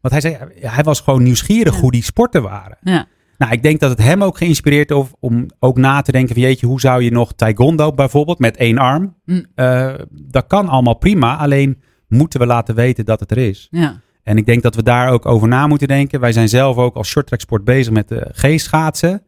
Want 0.00 0.22
hij 0.22 0.32
zei, 0.32 0.50
hij 0.60 0.84
was 0.84 1.00
gewoon 1.00 1.22
nieuwsgierig 1.22 1.74
Ja. 1.74 1.80
hoe 1.80 1.90
die 1.90 2.02
sporten 2.02 2.42
waren. 2.42 2.76
Ja. 2.80 3.06
Nou, 3.38 3.52
ik 3.52 3.62
denk 3.62 3.80
dat 3.80 3.90
het 3.90 4.02
hem 4.02 4.22
ook 4.22 4.36
geïnspireerd 4.36 4.90
heeft 4.90 5.14
om 5.20 5.46
ook 5.58 5.76
na 5.76 6.00
te 6.02 6.12
denken 6.12 6.34
van 6.34 6.42
jeetje, 6.42 6.66
hoe 6.66 6.80
zou 6.80 7.02
je 7.02 7.10
nog 7.10 7.32
Taekwondo 7.32 7.92
bijvoorbeeld 7.92 8.38
met 8.38 8.56
één 8.56 8.78
arm? 8.78 9.14
Mm. 9.24 9.46
Eh, 9.54 9.94
dat 10.10 10.46
kan 10.46 10.68
allemaal 10.68 10.94
prima, 10.94 11.36
alleen 11.36 11.82
moeten 12.08 12.40
we 12.40 12.46
laten 12.46 12.74
weten 12.74 13.04
dat 13.04 13.20
het 13.20 13.30
er 13.30 13.38
is. 13.38 13.68
Ja. 13.70 14.00
En 14.22 14.36
ik 14.36 14.46
denk 14.46 14.62
dat 14.62 14.74
we 14.74 14.82
daar 14.82 15.10
ook 15.10 15.26
over 15.26 15.48
na 15.48 15.66
moeten 15.66 15.88
denken. 15.88 16.20
Wij 16.20 16.32
zijn 16.32 16.48
zelf 16.48 16.76
ook 16.76 16.94
als 16.96 17.08
shorttrack 17.08 17.40
sport 17.40 17.64
bezig 17.64 17.92
met 17.92 18.08
de 18.08 18.30
G-schaatsen. 18.32 19.22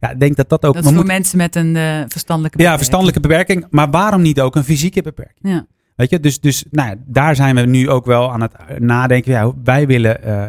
Ja, 0.00 0.10
ik 0.10 0.20
denk 0.20 0.36
dat 0.36 0.48
dat 0.48 0.64
ook... 0.64 0.74
Dat 0.74 0.84
is 0.84 0.92
voor 0.92 1.06
mensen 1.06 1.38
met 1.38 1.56
een 1.56 1.76
eh, 1.76 2.00
verstandelijke 2.08 2.58
ja, 2.58 2.64
beperking. 2.64 2.78
verstandelijke 2.78 3.20
beperking. 3.20 3.66
Maar 3.70 3.90
waarom 3.90 4.22
niet 4.22 4.40
ook 4.40 4.56
een 4.56 4.64
fysieke 4.64 5.02
beperking? 5.02 5.54
Ja. 5.54 5.66
Weet 5.96 6.10
je, 6.10 6.20
dus, 6.20 6.40
dus 6.40 6.64
nou 6.70 6.88
ja, 6.88 6.94
daar 7.06 7.36
zijn 7.36 7.54
we 7.54 7.60
nu 7.60 7.90
ook 7.90 8.06
wel 8.06 8.32
aan 8.32 8.40
het 8.40 8.52
nadenken. 8.78 9.32
Ja, 9.32 9.52
wij 9.64 9.86
willen 9.86 10.22
eh, 10.22 10.46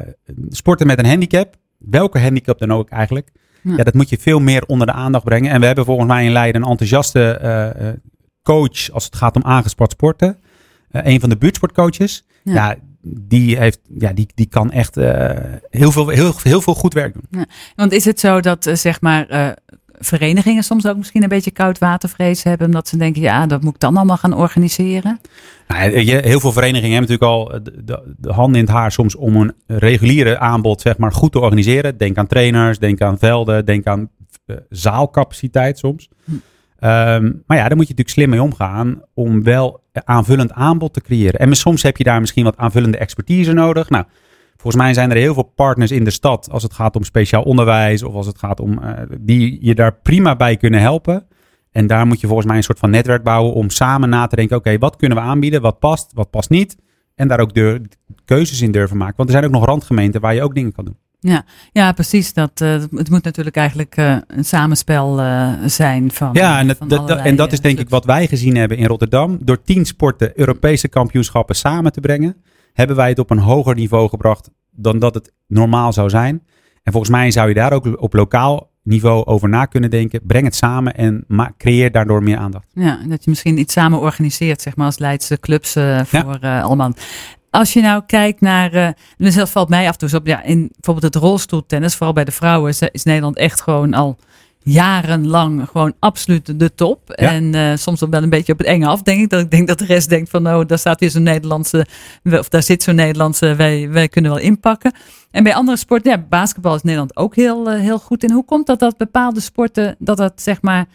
sporten 0.50 0.88
met 0.88 1.00
een 1.00 1.06
handicap. 1.06 1.56
Welke 1.78 2.20
handicap 2.20 2.60
dan 2.60 2.74
ook 2.74 2.90
eigenlijk. 2.90 3.30
Ja. 3.62 3.74
Ja. 3.78 3.84
dat 3.84 3.94
moet 3.94 4.10
je 4.10 4.18
veel 4.18 4.40
meer 4.40 4.64
onder 4.66 4.88
de 4.88 4.94
aandacht 4.94 5.24
brengen. 5.24 5.52
En 5.52 5.60
we 5.60 5.66
hebben 5.66 5.86
volgens 5.86 6.08
mij 6.08 6.26
in 6.26 6.32
Leiden 6.32 6.62
een 6.62 6.70
enthousiaste 6.70 7.32
eh, 7.32 7.88
coach 8.44 8.92
als 8.92 9.06
het 9.06 9.16
gaat 9.16 9.36
om 9.36 9.44
aangesport 9.44 9.92
sporten. 9.92 10.38
Een 10.92 11.20
van 11.20 11.30
de 11.30 11.38
buurtsportcoaches. 11.38 12.26
Ja. 12.44 12.54
Ja, 12.54 12.76
die, 13.02 13.58
heeft, 13.58 13.80
ja 13.98 14.14
die, 14.14 14.28
die 14.36 14.46
kan 14.46 14.72
echt 14.72 14.98
eh, 14.98 15.30
heel, 15.70 15.92
veel, 15.92 16.08
heel, 16.08 16.34
heel 16.44 16.62
veel 16.62 16.76
goed 16.76 16.94
werk 16.94 17.14
doen. 17.14 17.46
Want 17.76 17.92
is 17.92 18.06
het 18.06 18.20
zo 18.20 18.40
dat, 18.40 18.66
eh, 18.66 18.76
zeg 18.76 19.02
maar, 19.02 19.28
eh, 19.28 19.50
verenigingen 20.00 20.64
soms 20.64 20.88
ook 20.88 20.98
misschien 20.98 21.24
een 21.24 21.30
beetje 21.30 21.52
koudwatervrees 21.52 22.44
hebben, 22.44 22.68
omdat 22.68 22.88
ze 22.88 22.98
denken, 22.98 23.22
ja, 23.22 23.46
dat 23.46 23.62
moet 23.62 23.74
ik 23.74 23.80
dan 23.80 23.98
allemaal 23.98 24.18
gaan 24.18 24.34
organiseren? 24.34 25.20
Nou, 25.68 26.00
heel 26.00 26.40
veel 26.40 26.52
verenigingen 26.52 26.98
hebben 26.98 27.18
natuurlijk 27.18 27.54
al 27.54 27.64
de, 27.64 27.84
de, 27.84 28.16
de 28.18 28.32
handen 28.32 28.60
in 28.60 28.66
het 28.66 28.76
haar 28.76 28.92
soms 28.92 29.16
om 29.16 29.36
een 29.36 29.54
reguliere 29.68 30.40
aanbod 30.40 30.82
zeg 30.82 30.98
maar, 30.98 31.12
goed 31.12 31.32
te 31.32 31.40
organiseren. 31.40 31.98
Denk 31.98 32.18
aan 32.18 32.28
trainers, 32.28 32.80
denk 32.80 33.02
aan 33.02 33.20
velden, 33.20 33.66
denk 33.66 33.88
aan 33.88 34.10
zaalcapaciteit 34.70 35.78
soms. 35.78 36.10
Hm. 36.26 36.32
Ehm, 36.80 37.32
maar 37.46 37.58
ja, 37.58 37.68
daar 37.68 37.78
moet 37.78 37.88
je 37.88 37.94
natuurlijk 37.96 38.10
slim 38.10 38.30
mee 38.30 38.42
omgaan 38.42 39.02
om 39.14 39.44
wel 39.44 39.84
aanvullend 39.94 40.52
aanbod 40.52 40.94
te 40.94 41.02
creëren. 41.02 41.40
En 41.40 41.56
soms 41.56 41.84
heb 41.84 41.98
je 41.98 42.04
daar 42.04 42.20
misschien 42.20 42.44
wat 42.44 42.58
aanvullende 42.58 42.98
expertise 42.98 43.54
nodig. 43.54 43.90
Nou, 43.90 44.06
volgens 44.56 44.84
mij 44.84 44.94
zijn 44.94 45.12
er 45.12 45.18
heel 45.18 45.34
veel 45.34 45.52
partners 45.56 45.92
in 45.92 46.04
de 46.04 46.10
stad 46.10 46.50
als 46.52 46.64
het 46.64 46.74
gaat 46.74 46.96
om 46.96 47.04
speciaal 47.04 47.44
onderwijs 47.44 48.04
of 48.04 48.14
als 48.14 48.26
het 48.26 48.40
gaat 48.40 48.60
om 48.60 48.84
eh, 48.84 48.94
die 49.20 49.58
je 49.62 49.76
daar 49.76 49.96
prima 49.96 50.36
bij 50.36 50.58
kunnen 50.58 50.80
helpen. 50.80 51.28
En 51.72 51.88
daar 51.88 52.08
moet 52.08 52.20
je 52.20 52.28
volgens 52.28 52.48
mij 52.48 52.58
een 52.58 52.64
soort 52.64 52.80
van 52.80 52.90
netwerk 52.90 53.24
bouwen 53.24 53.54
om 53.54 53.70
samen 53.70 54.10
na 54.10 54.28
te 54.28 54.36
denken: 54.36 54.58
oké, 54.58 54.78
wat 54.78 54.96
kunnen 54.96 55.18
we 55.18 55.24
aanbieden? 55.24 55.62
Wat 55.62 55.80
past, 55.80 56.12
wat 56.14 56.30
past 56.30 56.50
niet? 56.50 56.78
En 57.16 57.28
daar 57.28 57.40
ook 57.40 57.54
deur, 57.54 57.82
keuzes 58.26 58.62
in 58.62 58.72
durven 58.72 58.98
maken. 58.98 59.16
Want 59.18 59.30
er 59.30 59.36
zijn 59.36 59.48
ook 59.48 59.60
nog 59.60 59.66
randgemeenten 59.66 60.22
waar 60.22 60.36
je 60.36 60.44
ook 60.44 60.56
dingen 60.56 60.72
kan 60.72 60.86
doen. 60.86 60.98
Ja, 61.72 61.92
precies. 61.92 62.34
Dat, 62.34 62.62
eh, 62.62 62.72
het 62.72 63.10
moet 63.10 63.24
natuurlijk 63.24 63.56
eigenlijk 63.56 63.96
eh, 63.96 64.18
een 64.28 64.46
samenspel 64.46 65.20
eh, 65.20 65.52
zijn 65.66 66.12
van. 66.12 66.30
Ja, 66.34 66.60
en 66.60 66.68
dat, 66.68 66.78
van 66.78 67.10
en 67.10 67.36
dat 67.36 67.52
is 67.52 67.60
denk 67.60 67.80
ik 67.80 67.90
wat 67.90 68.06
wij 68.06 68.28
gezien 68.28 68.56
hebben 68.56 68.78
in 68.78 68.86
Rotterdam. 68.86 69.38
Door 69.42 69.62
tien 69.62 69.86
sporten 69.86 70.40
Europese 70.40 70.88
kampioenschappen 70.88 71.56
samen 71.56 71.92
te 71.92 72.00
brengen, 72.00 72.36
hebben 72.74 72.96
wij 72.96 73.10
het 73.10 73.20
op 73.20 73.30
een 73.30 73.40
hoger 73.40 73.76
niveau 73.76 74.10
gebracht 74.10 74.50
dan 74.72 75.00
dat 75.00 75.14
het 75.14 75.34
normaal 75.48 75.94
zou 75.94 76.10
zijn. 76.10 76.44
En 76.84 76.92
volgens 76.92 77.12
mij 77.12 77.32
zou 77.32 77.48
je 77.48 77.54
daar 77.54 77.74
ook 77.74 78.02
op 78.02 78.14
lokaal 78.14 78.70
niveau 78.84 79.26
over 79.26 79.50
na 79.50 79.66
kunnen 79.66 79.90
denken. 79.90 80.22
Breng 80.26 80.46
het 80.46 80.56
samen 80.56 80.96
en 80.96 81.26
creëer 81.58 81.92
daardoor 81.92 82.24
meer 82.24 82.38
aandacht. 82.38 82.68
Ja, 82.74 83.00
dat 83.08 83.24
je 83.24 83.30
misschien 83.30 83.58
iets 83.58 83.74
samen 83.74 84.00
organiseert, 84.00 84.62
zeg 84.62 84.76
maar, 84.76 84.86
als 84.86 84.98
Leidse 84.98 85.40
clubs 85.40 85.74
voor 86.04 86.38
eh, 86.42 86.64
allemaal. 86.64 86.94
Als 87.50 87.74
je 87.74 87.82
nou 87.82 88.04
kijkt 88.06 88.42
naar, 88.42 88.74
eh 88.74 88.90
dus 89.18 89.36
dat 89.36 89.50
valt 89.50 89.70
mij 89.70 89.88
af 89.88 89.98
en 89.98 90.08
toe 90.08 90.20
op, 90.20 90.28
ja, 90.28 90.44
in 90.44 90.70
bijvoorbeeld 90.72 91.14
het 91.14 91.24
rolstoeltennis, 91.24 91.96
vooral 91.96 92.14
bij 92.14 92.26
de 92.26 92.32
vrouwen, 92.32 92.74
is, 92.92 93.04
Nederland 93.04 93.38
echt 93.38 93.62
gewoon 93.62 93.94
al 93.94 94.18
jarenlang 94.60 95.68
gewoon 95.72 95.94
absoluut 96.00 96.60
de 96.60 96.76
top. 96.76 97.02
Ja. 97.06 97.32
En 97.32 97.56
eh, 97.56 97.76
soms 97.76 98.00
wel 98.00 98.24
een 98.24 98.30
beetje 98.30 98.54
op 98.54 98.58
het 98.58 98.68
enge 98.68 98.88
af, 98.88 99.02
denk 99.02 99.22
ik. 99.22 99.30
Dat 99.30 99.40
ik 99.40 99.52
denk 99.52 99.68
dat 99.68 99.80
de 99.80 99.86
rest 99.86 100.10
denkt 100.10 100.30
van, 100.30 100.48
oh, 100.48 100.68
daar 100.68 100.80
staat 100.80 101.00
weer 101.00 101.10
zo'n 101.10 101.24
Nederlandse, 101.24 101.86
of 102.24 102.50
daar 102.50 102.64
zit 102.64 102.84
zo'n 102.84 102.96
Nederlandse, 102.96 103.56
wij, 103.56 103.90
wij 103.90 104.08
kunnen 104.08 104.32
wel 104.32 104.40
inpakken. 104.40 104.94
En 105.32 105.44
bij 105.44 105.56
andere 105.56 105.78
sporten, 105.78 106.12
ja, 106.12 106.26
basketbal 106.30 106.76
is 106.76 106.82
Nederland 106.82 107.18
ook 107.18 107.36
heel, 107.36 107.70
eh, 107.70 107.80
heel 107.80 108.00
goed 108.00 108.24
in. 108.24 108.32
Hoe 108.32 108.46
komt 108.46 108.68
dat 108.68 108.80
dat 108.80 108.98
bepaalde 108.98 109.40
sporten, 109.40 109.96
dat 110.00 110.18
dat 110.18 110.42
zeg 110.42 110.62
maar, 110.62 110.86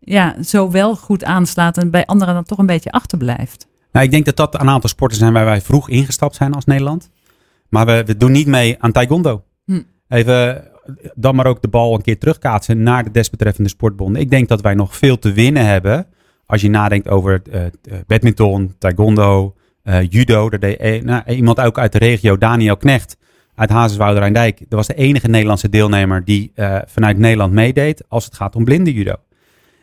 ja, 0.00 0.42
zo 0.42 0.70
wel 0.70 0.96
goed 0.96 1.24
aanslaat 1.24 1.78
en 1.78 1.90
bij 1.90 2.06
anderen 2.06 2.34
dan 2.34 2.44
toch 2.44 2.58
een 2.58 2.66
beetje 2.66 2.92
achterblijft? 2.92 3.66
Nou, 3.92 4.04
ik 4.04 4.10
denk 4.10 4.24
dat 4.24 4.36
dat 4.36 4.60
een 4.60 4.68
aantal 4.68 4.90
sporten 4.90 5.18
zijn 5.18 5.32
waar 5.32 5.44
wij 5.44 5.60
vroeg 5.60 5.88
ingestapt 5.88 6.34
zijn 6.34 6.54
als 6.54 6.64
Nederland. 6.64 7.10
Maar 7.68 7.86
we, 7.86 8.02
we 8.06 8.16
doen 8.16 8.32
niet 8.32 8.46
mee 8.46 8.76
aan 8.78 8.92
taekwondo. 8.92 9.44
Hm. 9.64 9.82
Even 10.08 10.70
dan 11.14 11.34
maar 11.34 11.46
ook 11.46 11.62
de 11.62 11.68
bal 11.68 11.94
een 11.94 12.02
keer 12.02 12.18
terugkaatsen 12.18 12.82
naar 12.82 13.04
de 13.04 13.10
desbetreffende 13.10 13.68
sportbonden. 13.68 14.22
Ik 14.22 14.30
denk 14.30 14.48
dat 14.48 14.60
wij 14.60 14.74
nog 14.74 14.96
veel 14.96 15.18
te 15.18 15.32
winnen 15.32 15.66
hebben 15.66 16.06
als 16.46 16.60
je 16.60 16.70
nadenkt 16.70 17.08
over 17.08 17.42
uh, 17.52 17.62
badminton, 18.06 18.74
taekwondo, 18.78 19.54
uh, 19.84 20.08
judo. 20.08 20.50
Daar 20.50 20.60
deed 20.60 21.04
nou, 21.04 21.22
iemand 21.26 21.60
ook 21.60 21.78
uit 21.78 21.92
de 21.92 21.98
regio, 21.98 22.38
Daniel 22.38 22.76
Knecht 22.76 23.16
uit 23.54 23.70
Hazenswoude 23.70 24.20
Rijndijk. 24.20 24.58
Dat 24.58 24.68
was 24.68 24.86
de 24.86 24.94
enige 24.94 25.28
Nederlandse 25.28 25.68
deelnemer 25.68 26.24
die 26.24 26.52
vanuit 26.86 27.18
Nederland 27.18 27.52
meedeed 27.52 28.04
als 28.08 28.24
het 28.24 28.34
gaat 28.34 28.56
om 28.56 28.64
blinde 28.64 28.92
judo. 28.92 29.14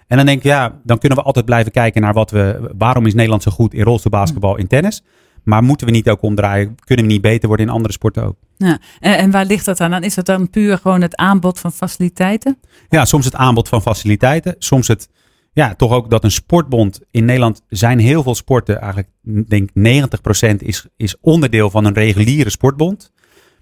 En 0.10 0.18
dan 0.18 0.26
denk 0.26 0.38
ik, 0.38 0.44
ja, 0.44 0.80
dan 0.84 0.98
kunnen 0.98 1.18
we 1.18 1.24
altijd 1.24 1.46
blijven 1.46 1.72
kijken 1.72 2.02
naar 2.02 2.14
wat 2.14 2.32
we. 2.32 2.72
Waarom 2.78 3.06
is 3.06 3.14
Nederland 3.14 3.44
zo 3.44 3.52
goed 3.52 3.74
in 3.74 3.84
rolstoelbasketbal, 3.84 4.58
in 4.58 4.68
tennis? 4.68 5.04
Maar 5.44 5.64
moeten 5.64 5.88
we 5.88 5.94
niet 5.94 6.10
ook 6.10 6.22
omdraaien? 6.22 6.76
Kunnen 6.86 7.06
we 7.06 7.12
niet 7.12 7.22
beter 7.22 7.48
worden 7.48 7.66
in 7.66 7.72
andere 7.72 7.94
sporten 7.94 8.24
ook? 8.24 8.36
Ja, 8.58 8.80
en, 9.00 9.32
waar 9.32 9.46
ligt 9.46 9.66
dat 9.66 9.82
aan? 9.82 10.04
Is 10.04 10.16
dat 10.16 10.26
dan 10.26 10.50
puur 10.50 10.78
gewoon 10.78 11.02
het 11.02 11.16
aanbod 11.16 11.60
van 11.60 11.72
faciliteiten? 11.72 12.58
Ja, 12.90 13.06
soms 13.06 13.26
het 13.26 13.36
aanbod 13.36 13.70
van 13.70 13.82
faciliteiten. 13.82 14.56
Soms 14.58 14.88
het, 14.88 15.10
ja, 15.54 15.76
toch 15.76 15.92
ook 15.92 16.10
dat 16.10 16.24
een 16.24 16.32
sportbond 16.32 17.00
in 17.12 17.26
Nederland 17.26 17.62
zijn 17.68 18.00
heel 18.00 18.24
veel 18.24 18.36
sporten. 18.36 18.82
Eigenlijk, 18.82 19.10
denk 19.48 19.70
90% 19.70 20.56
is, 20.58 20.86
is 20.98 21.16
onderdeel 21.22 21.70
van 21.70 21.86
een 21.86 21.94
reguliere 21.94 22.50
sportbond. 22.50 23.12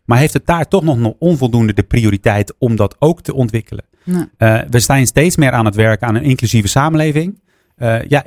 Maar 0.06 0.18
heeft 0.18 0.34
het 0.34 0.46
daar 0.46 0.68
toch 0.68 0.84
nog 0.84 1.14
onvoldoende 1.20 1.74
de 1.74 1.84
prioriteit 1.84 2.54
om 2.58 2.76
dat 2.76 2.96
ook 3.00 3.22
te 3.22 3.34
ontwikkelen? 3.34 3.86
Uh, 4.08 4.60
we 4.70 4.80
zijn 4.80 5.08
steeds 5.08 5.36
meer 5.36 5.52
aan 5.52 5.66
het 5.66 5.76
werken 5.76 6.08
aan 6.08 6.16
een 6.16 6.24
inclusieve 6.24 6.68
samenleving. 6.68 7.40
Uh, 7.78 8.04
ja, 8.04 8.26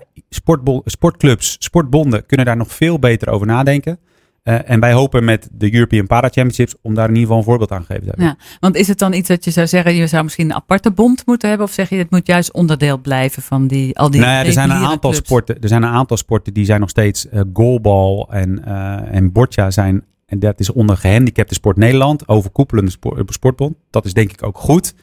sportclubs, 0.85 1.57
sportbonden 1.59 2.27
kunnen 2.27 2.47
daar 2.47 2.57
nog 2.57 2.73
veel 2.73 2.99
beter 2.99 3.29
over 3.29 3.47
nadenken. 3.47 3.99
Uh, 4.45 4.71
en 4.71 4.81
wij 4.81 4.93
hopen 4.93 5.25
met 5.25 5.49
de 5.53 5.75
European 5.75 6.07
Para 6.07 6.29
Championships 6.29 6.75
om 6.83 6.95
daar 6.95 7.09
in 7.09 7.15
ieder 7.15 7.27
geval 7.27 7.39
een 7.39 7.45
voorbeeld 7.45 7.73
aan 7.73 7.87
te 7.87 7.93
hebben. 7.93 8.15
Ja, 8.17 8.37
want 8.61 8.77
is 8.77 8.89
het 8.89 8.99
dan 8.99 9.13
iets 9.13 9.29
dat 9.29 9.45
je 9.45 9.51
zou 9.51 9.67
zeggen, 9.67 9.95
je 9.95 10.07
zou 10.07 10.23
misschien 10.23 10.51
een 10.51 10.57
aparte 10.57 10.91
bond 10.91 11.27
moeten 11.27 11.49
hebben? 11.49 11.67
Of 11.67 11.73
zeg 11.73 11.89
je, 11.89 11.97
het 11.97 12.11
moet 12.11 12.27
juist 12.27 12.53
onderdeel 12.53 12.99
blijven 12.99 13.43
van 13.43 13.67
die, 13.67 13.99
al 13.99 14.11
die 14.11 14.21
nou 14.21 14.33
ja, 14.33 14.45
er 14.45 14.53
zijn 14.53 14.71
een 14.71 14.77
aantal 14.77 15.13
sporten. 15.13 15.61
Er 15.61 15.69
zijn 15.69 15.83
een 15.83 15.91
aantal 15.91 16.17
sporten 16.17 16.55
die 16.55 16.65
zijn 16.65 16.81
nog 16.81 16.89
steeds 16.89 17.27
uh, 17.33 17.41
goalbal 17.53 18.29
en, 18.31 18.63
uh, 18.67 19.15
en 19.15 19.33
boccia 19.33 19.71
zijn. 19.71 20.05
En 20.27 20.39
dat 20.39 20.61
is 20.61 20.73
onder 20.73 20.97
gehandicapte 20.97 21.55
sport 21.55 21.77
Nederland, 21.77 22.29
overkoepelende 22.29 22.91
sport, 22.91 23.35
sportbond. 23.35 23.75
Dat 23.91 24.05
is 24.05 24.15
denk 24.15 24.33
ik 24.33 24.43
ook 24.43 24.59
goed. 24.59 24.95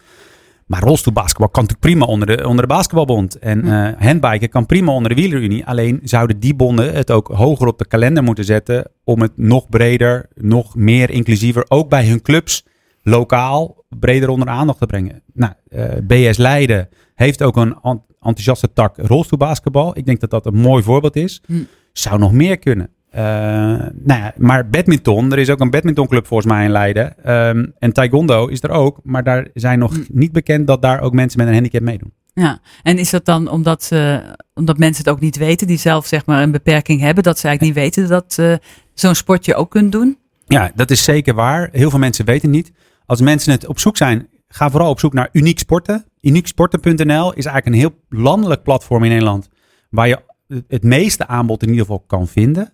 Maar 0.68 0.82
rolstoelbasketbal 0.82 1.50
kan 1.50 1.64
natuurlijk 1.64 1.90
prima 1.90 2.06
onder 2.06 2.38
de, 2.38 2.48
onder 2.48 2.68
de 2.68 2.74
basketbalbond. 2.74 3.40
En 3.40 3.66
uh, 3.66 3.90
handbiken 3.98 4.50
kan 4.50 4.66
prima 4.66 4.92
onder 4.92 5.10
de 5.10 5.22
wielerunie. 5.22 5.66
Alleen 5.66 6.00
zouden 6.04 6.40
die 6.40 6.56
bonden 6.56 6.94
het 6.94 7.12
ook 7.12 7.28
hoger 7.28 7.68
op 7.68 7.78
de 7.78 7.88
kalender 7.88 8.24
moeten 8.24 8.44
zetten. 8.44 8.92
Om 9.04 9.22
het 9.22 9.32
nog 9.36 9.70
breder, 9.70 10.26
nog 10.36 10.76
meer 10.76 11.10
inclusiever, 11.10 11.66
ook 11.68 11.90
bij 11.90 12.08
hun 12.08 12.22
clubs 12.22 12.66
lokaal 13.02 13.86
breder 13.90 14.30
onder 14.30 14.48
de 14.48 14.54
aandacht 14.54 14.80
te 14.80 14.86
brengen. 14.86 15.22
Nou, 15.34 15.54
uh, 15.70 15.98
eh, 15.98 16.32
BS 16.32 16.38
Leiden 16.38 16.90
heeft 17.16 17.44
ook 17.44 17.56
een 17.56 17.78
enthousiaste 18.20 18.74
tak 18.74 18.98
rolstoelbasketbal. 18.98 19.98
Ik 19.98 20.06
denk 20.06 20.20
dat 20.20 20.30
dat 20.30 20.46
een 20.46 20.58
mooi 20.58 20.84
voorbeeld 20.84 21.16
is. 21.16 21.42
Hm. 21.46 21.54
Zou 21.94 22.20
nog 22.20 22.32
meer 22.32 22.58
kunnen. 22.58 22.90
Uh, 23.18 23.24
nou 23.24 23.92
ja, 24.22 24.34
maar 24.38 24.70
badminton, 24.70 25.32
er 25.32 25.40
is 25.40 25.50
ook 25.50 25.60
een 25.60 25.70
badmintonclub 25.70 26.28
volgens 26.28 26.54
mij 26.54 26.64
in 26.64 26.72
Leiden. 26.72 27.32
Um, 27.32 27.74
en 27.80 27.94
taekwondo 27.94 28.48
is 28.48 28.64
er 28.64 28.70
ook, 28.70 29.00
maar 29.04 29.24
daar 29.24 29.48
zijn 29.54 29.80
nog 29.80 29.94
hm. 29.94 30.02
niet 30.10 30.32
bekend 30.32 30.68
dat 30.68 30.82
daar 30.82 31.02
ook 31.02 31.14
mensen 31.14 31.40
met 31.40 31.48
een 31.48 31.54
handicap 31.54 31.82
meedoen. 31.82 32.14
Ja, 32.34 32.60
en 32.84 32.98
is 32.98 33.10
dat 33.10 33.26
dan 33.26 33.50
omdat, 33.50 33.84
ze, 33.84 34.22
omdat 34.54 34.78
mensen 34.78 35.04
het 35.04 35.14
ook 35.14 35.20
niet 35.20 35.38
weten, 35.38 35.68
die 35.68 35.78
zelf 35.78 36.06
zeg 36.06 36.26
maar 36.26 36.44
een 36.44 36.52
beperking 36.52 37.02
hebben, 37.02 37.24
dat 37.24 37.40
ze 37.40 37.48
eigenlijk 37.48 37.76
niet 37.76 37.84
weten 37.86 38.10
dat 38.10 38.38
uh, 38.40 38.56
zo'n 38.94 39.16
sportje 39.16 39.56
ook 39.56 39.70
kunt 39.70 39.92
doen? 39.92 40.18
Ja, 40.46 40.72
dat 40.76 40.92
is 40.92 41.04
zeker 41.04 41.34
waar. 41.34 41.70
Heel 41.72 41.90
veel 41.90 42.00
mensen 42.00 42.26
weten 42.26 42.48
het 42.48 42.56
niet. 42.56 42.72
Als 43.06 43.22
mensen 43.22 43.52
het 43.52 43.68
op 43.68 43.80
zoek 43.80 43.98
zijn, 43.98 44.28
ga 44.48 44.70
vooral 44.70 44.90
op 44.90 45.00
zoek 45.00 45.14
naar 45.14 45.30
Uniek 45.32 45.60
Sporten. 45.60 46.06
Unieksporten.nl 46.22 47.34
is 47.34 47.46
eigenlijk 47.46 47.66
een 47.66 47.74
heel 47.74 47.96
landelijk 48.10 48.64
platform 48.64 49.04
in 49.04 49.10
Nederland, 49.10 49.50
waar 49.90 50.08
je 50.08 50.20
het 50.68 50.84
meeste 50.84 51.28
aanbod 51.28 51.62
in 51.62 51.70
ieder 51.70 51.86
geval 51.86 52.04
kan 52.08 52.28
vinden. 52.28 52.74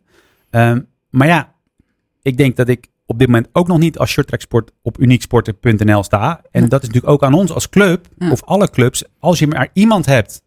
Um, 0.56 0.88
maar 1.10 1.28
ja, 1.28 1.54
ik 2.22 2.38
denk 2.38 2.56
dat 2.56 2.68
ik 2.68 2.88
op 3.06 3.20
dit 3.20 3.28
moment 3.28 3.50
ook 3.52 3.68
nog 3.68 3.80
niet 3.80 3.98
als 3.98 4.10
shorttracksport 4.10 4.72
op 4.82 5.00
unieksporten.nl 5.00 6.04
sta. 6.04 6.42
En 6.52 6.70
dat 6.70 6.82
is 6.82 6.88
natuurlijk 6.88 7.14
ook 7.14 7.24
aan 7.24 7.34
ons 7.34 7.52
als 7.52 7.70
club, 7.70 8.08
of 8.30 8.44
alle 8.44 8.70
clubs. 8.70 9.04
Als 9.20 9.40
je 9.40 9.48
maar 9.48 9.70
iemand 9.74 10.06
hebt 10.06 10.42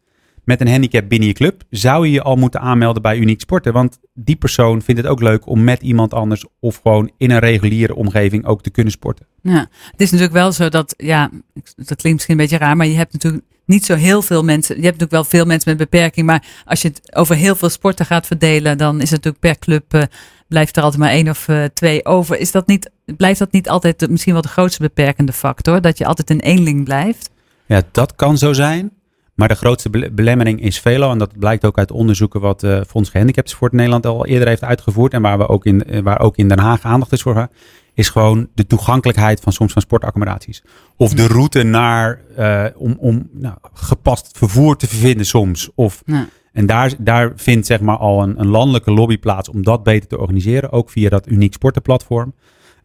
met 0.45 0.61
een 0.61 0.69
handicap 0.69 1.09
binnen 1.09 1.29
je 1.29 1.35
club, 1.35 1.63
zou 1.71 2.07
je 2.07 2.13
je 2.13 2.23
al 2.23 2.37
moeten 2.37 2.61
aanmelden 2.61 3.03
bij 3.03 3.19
Uniek 3.19 3.41
Sporten. 3.41 3.73
Want 3.73 3.99
die 4.15 4.37
persoon 4.37 4.83
vindt 4.83 5.01
het 5.01 5.11
ook 5.11 5.23
leuk 5.23 5.47
om 5.47 5.65
met 5.65 5.83
iemand 5.83 6.15
anders 6.15 6.45
of 6.61 6.81
gewoon 6.83 7.11
in 7.17 7.31
een 7.31 7.39
reguliere 7.39 7.95
omgeving 7.95 8.47
ook 8.47 8.63
te 8.63 8.71
kunnen 8.71 8.93
sporten. 8.93 9.27
Ja, 9.43 9.69
het 9.91 10.01
is 10.01 10.11
natuurlijk 10.11 10.37
wel 10.37 10.53
zo 10.53 10.69
dat, 10.69 10.95
ja, 10.97 11.31
dat 11.77 11.97
klinkt 11.97 12.03
misschien 12.03 12.35
een 12.35 12.41
beetje 12.41 12.59
raar, 12.59 12.77
maar 12.77 12.87
je 12.87 12.97
hebt 12.97 13.13
natuurlijk 13.13 13.45
niet 13.67 13.85
zo 13.85 13.95
heel 13.95 14.23
veel 14.23 14.45
mensen. 14.45 14.77
Je 14.77 14.83
hebt 14.83 14.99
natuurlijk 14.99 15.31
wel 15.31 15.41
veel 15.41 15.45
mensen 15.45 15.69
met 15.69 15.91
beperking. 15.91 16.27
Maar 16.27 16.45
als 16.65 16.83
je 16.83 16.89
het 16.89 17.17
over 17.17 17.37
heel 17.37 17.55
veel 17.55 17.69
sporten 17.69 18.07
gaat 18.07 18.27
verdelen, 18.27 18.79
dan 18.79 19.01
is 19.01 19.11
het 19.11 19.25
natuurlijk 19.25 19.41
per 19.41 19.59
club. 19.59 19.95
Uh, 19.95 20.03
blijft 20.49 20.77
er 20.77 20.83
altijd 20.83 21.03
maar 21.03 21.11
één 21.11 21.29
of 21.29 21.49
uh, 21.49 21.65
twee 21.65 22.05
over. 22.05 22.39
Is 22.39 22.51
dat 22.51 22.67
niet, 22.67 22.91
blijft 23.05 23.39
dat 23.39 23.53
niet 23.53 23.69
altijd 23.69 24.11
misschien 24.11 24.33
wel 24.33 24.43
de 24.43 24.49
grootste 24.49 24.83
beperkende 24.83 25.33
factor? 25.33 25.81
Dat 25.81 25.99
je 25.99 26.07
altijd 26.07 26.31
een 26.31 26.41
eenling 26.41 26.85
blijft? 26.85 27.31
Ja, 27.67 27.83
dat 27.93 28.15
kan 28.15 28.39
zo 28.39 28.53
zijn. 28.53 28.91
Maar 29.35 29.49
de 29.49 29.55
grootste 29.55 29.91
belemmering 30.13 30.61
is 30.61 30.81
velo. 30.81 31.11
En 31.11 31.19
dat 31.19 31.39
blijkt 31.39 31.65
ook 31.65 31.79
uit 31.79 31.91
onderzoeken 31.91 32.41
wat 32.41 32.63
uh, 32.63 32.81
Fonds 32.89 33.11
Gehandicaptensport 33.11 33.73
Nederland 33.73 34.07
al 34.07 34.27
eerder 34.27 34.49
heeft 34.49 34.65
uitgevoerd. 34.65 35.13
En 35.13 35.23
waar, 35.23 35.39
we 35.39 35.49
ook 35.49 35.65
in, 35.65 36.03
waar 36.03 36.21
ook 36.21 36.37
in 36.37 36.49
Den 36.49 36.59
Haag 36.59 36.83
aandacht 36.83 37.13
is 37.13 37.23
voor 37.23 37.49
is 37.97 38.09
gewoon 38.09 38.49
de 38.55 38.67
toegankelijkheid 38.67 39.41
van 39.41 39.53
soms 39.53 39.73
van 39.73 39.83
sportaccommodaties. 39.83 40.63
Of 40.97 41.15
de 41.15 41.27
route 41.27 41.63
naar, 41.63 42.21
uh, 42.39 42.65
om, 42.75 42.97
om 42.99 43.29
nou, 43.33 43.57
gepast 43.73 44.39
vervoer 44.39 44.77
te 44.77 44.87
vinden 44.87 45.27
soms. 45.27 45.71
Of, 45.75 46.03
En 46.53 46.67
daar, 46.67 46.93
daar 46.99 47.33
vindt 47.37 47.67
zeg 47.67 47.81
maar 47.81 47.97
al 47.97 48.23
een, 48.23 48.41
een, 48.41 48.47
landelijke 48.47 48.91
lobby 48.91 49.19
plaats 49.19 49.49
om 49.49 49.63
dat 49.63 49.83
beter 49.83 50.09
te 50.09 50.19
organiseren. 50.19 50.73
Ook 50.73 50.91
via 50.91 51.09
dat 51.09 51.29
uniek 51.29 51.53
sportenplatform. 51.53 52.35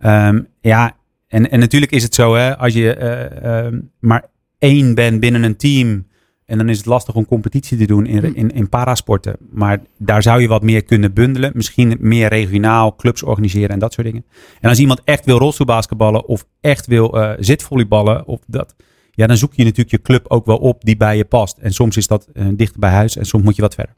Um, 0.05 0.47
ja, 0.61 0.97
en, 1.27 1.51
en 1.51 1.59
natuurlijk 1.59 1.91
is 1.91 2.03
het 2.03 2.15
zo, 2.15 2.35
hè, 2.35 2.57
als 2.57 2.73
je 2.73 2.97
uh, 3.43 3.71
uh, 3.71 3.79
maar 3.99 4.25
één 4.57 4.95
bent 4.95 5.19
binnen 5.19 5.43
een 5.43 5.57
team 5.57 6.07
en 6.51 6.57
dan 6.57 6.69
is 6.69 6.77
het 6.77 6.85
lastig 6.85 7.15
om 7.15 7.25
competitie 7.25 7.77
te 7.77 7.85
doen 7.85 8.05
in, 8.05 8.17
hm. 8.17 8.25
in, 8.25 8.51
in 8.51 8.69
parasporten. 8.69 9.35
Maar 9.49 9.79
daar 9.97 10.21
zou 10.21 10.41
je 10.41 10.47
wat 10.47 10.63
meer 10.63 10.83
kunnen 10.83 11.13
bundelen. 11.13 11.51
Misschien 11.53 11.97
meer 11.99 12.29
regionaal 12.29 12.95
clubs 12.95 13.23
organiseren 13.23 13.69
en 13.69 13.79
dat 13.79 13.93
soort 13.93 14.07
dingen. 14.07 14.25
En 14.59 14.69
als 14.69 14.79
iemand 14.79 15.01
echt 15.03 15.25
wil 15.25 15.37
rolstoelbasketballen 15.37 16.25
of 16.27 16.45
echt 16.61 16.87
wil 16.87 17.17
uh, 17.17 17.31
zitvolleyballen 17.39 18.27
of 18.27 18.39
dat. 18.47 18.75
Ja, 19.11 19.27
dan 19.27 19.37
zoek 19.37 19.53
je 19.53 19.63
natuurlijk 19.63 19.91
je 19.91 20.01
club 20.01 20.25
ook 20.27 20.45
wel 20.45 20.57
op 20.57 20.83
die 20.83 20.97
bij 20.97 21.17
je 21.17 21.25
past. 21.25 21.57
En 21.57 21.73
soms 21.73 21.97
is 21.97 22.07
dat 22.07 22.27
uh, 22.33 22.47
dichter 22.53 22.79
bij 22.79 22.91
huis 22.91 23.17
en 23.17 23.25
soms 23.25 23.43
moet 23.43 23.55
je 23.55 23.61
wat 23.61 23.75
verder. 23.75 23.95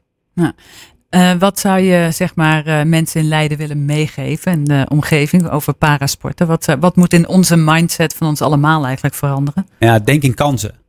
Uh, 1.10 1.32
wat 1.38 1.58
zou 1.58 1.80
je 1.80 2.08
zeg 2.10 2.34
maar 2.34 2.86
mensen 2.86 3.20
in 3.20 3.28
Leiden 3.28 3.58
willen 3.58 3.84
meegeven 3.84 4.52
in 4.52 4.64
de 4.64 4.86
omgeving 4.88 5.50
over 5.50 5.74
parasporten? 5.74 6.46
Wat, 6.46 6.76
wat 6.80 6.96
moet 6.96 7.12
in 7.12 7.28
onze 7.28 7.56
mindset 7.56 8.14
van 8.14 8.26
ons 8.26 8.42
allemaal 8.42 8.84
eigenlijk 8.84 9.14
veranderen? 9.14 9.66
Ja, 9.78 9.98
denk 9.98 10.22
in 10.22 10.34
kansen. 10.34 10.83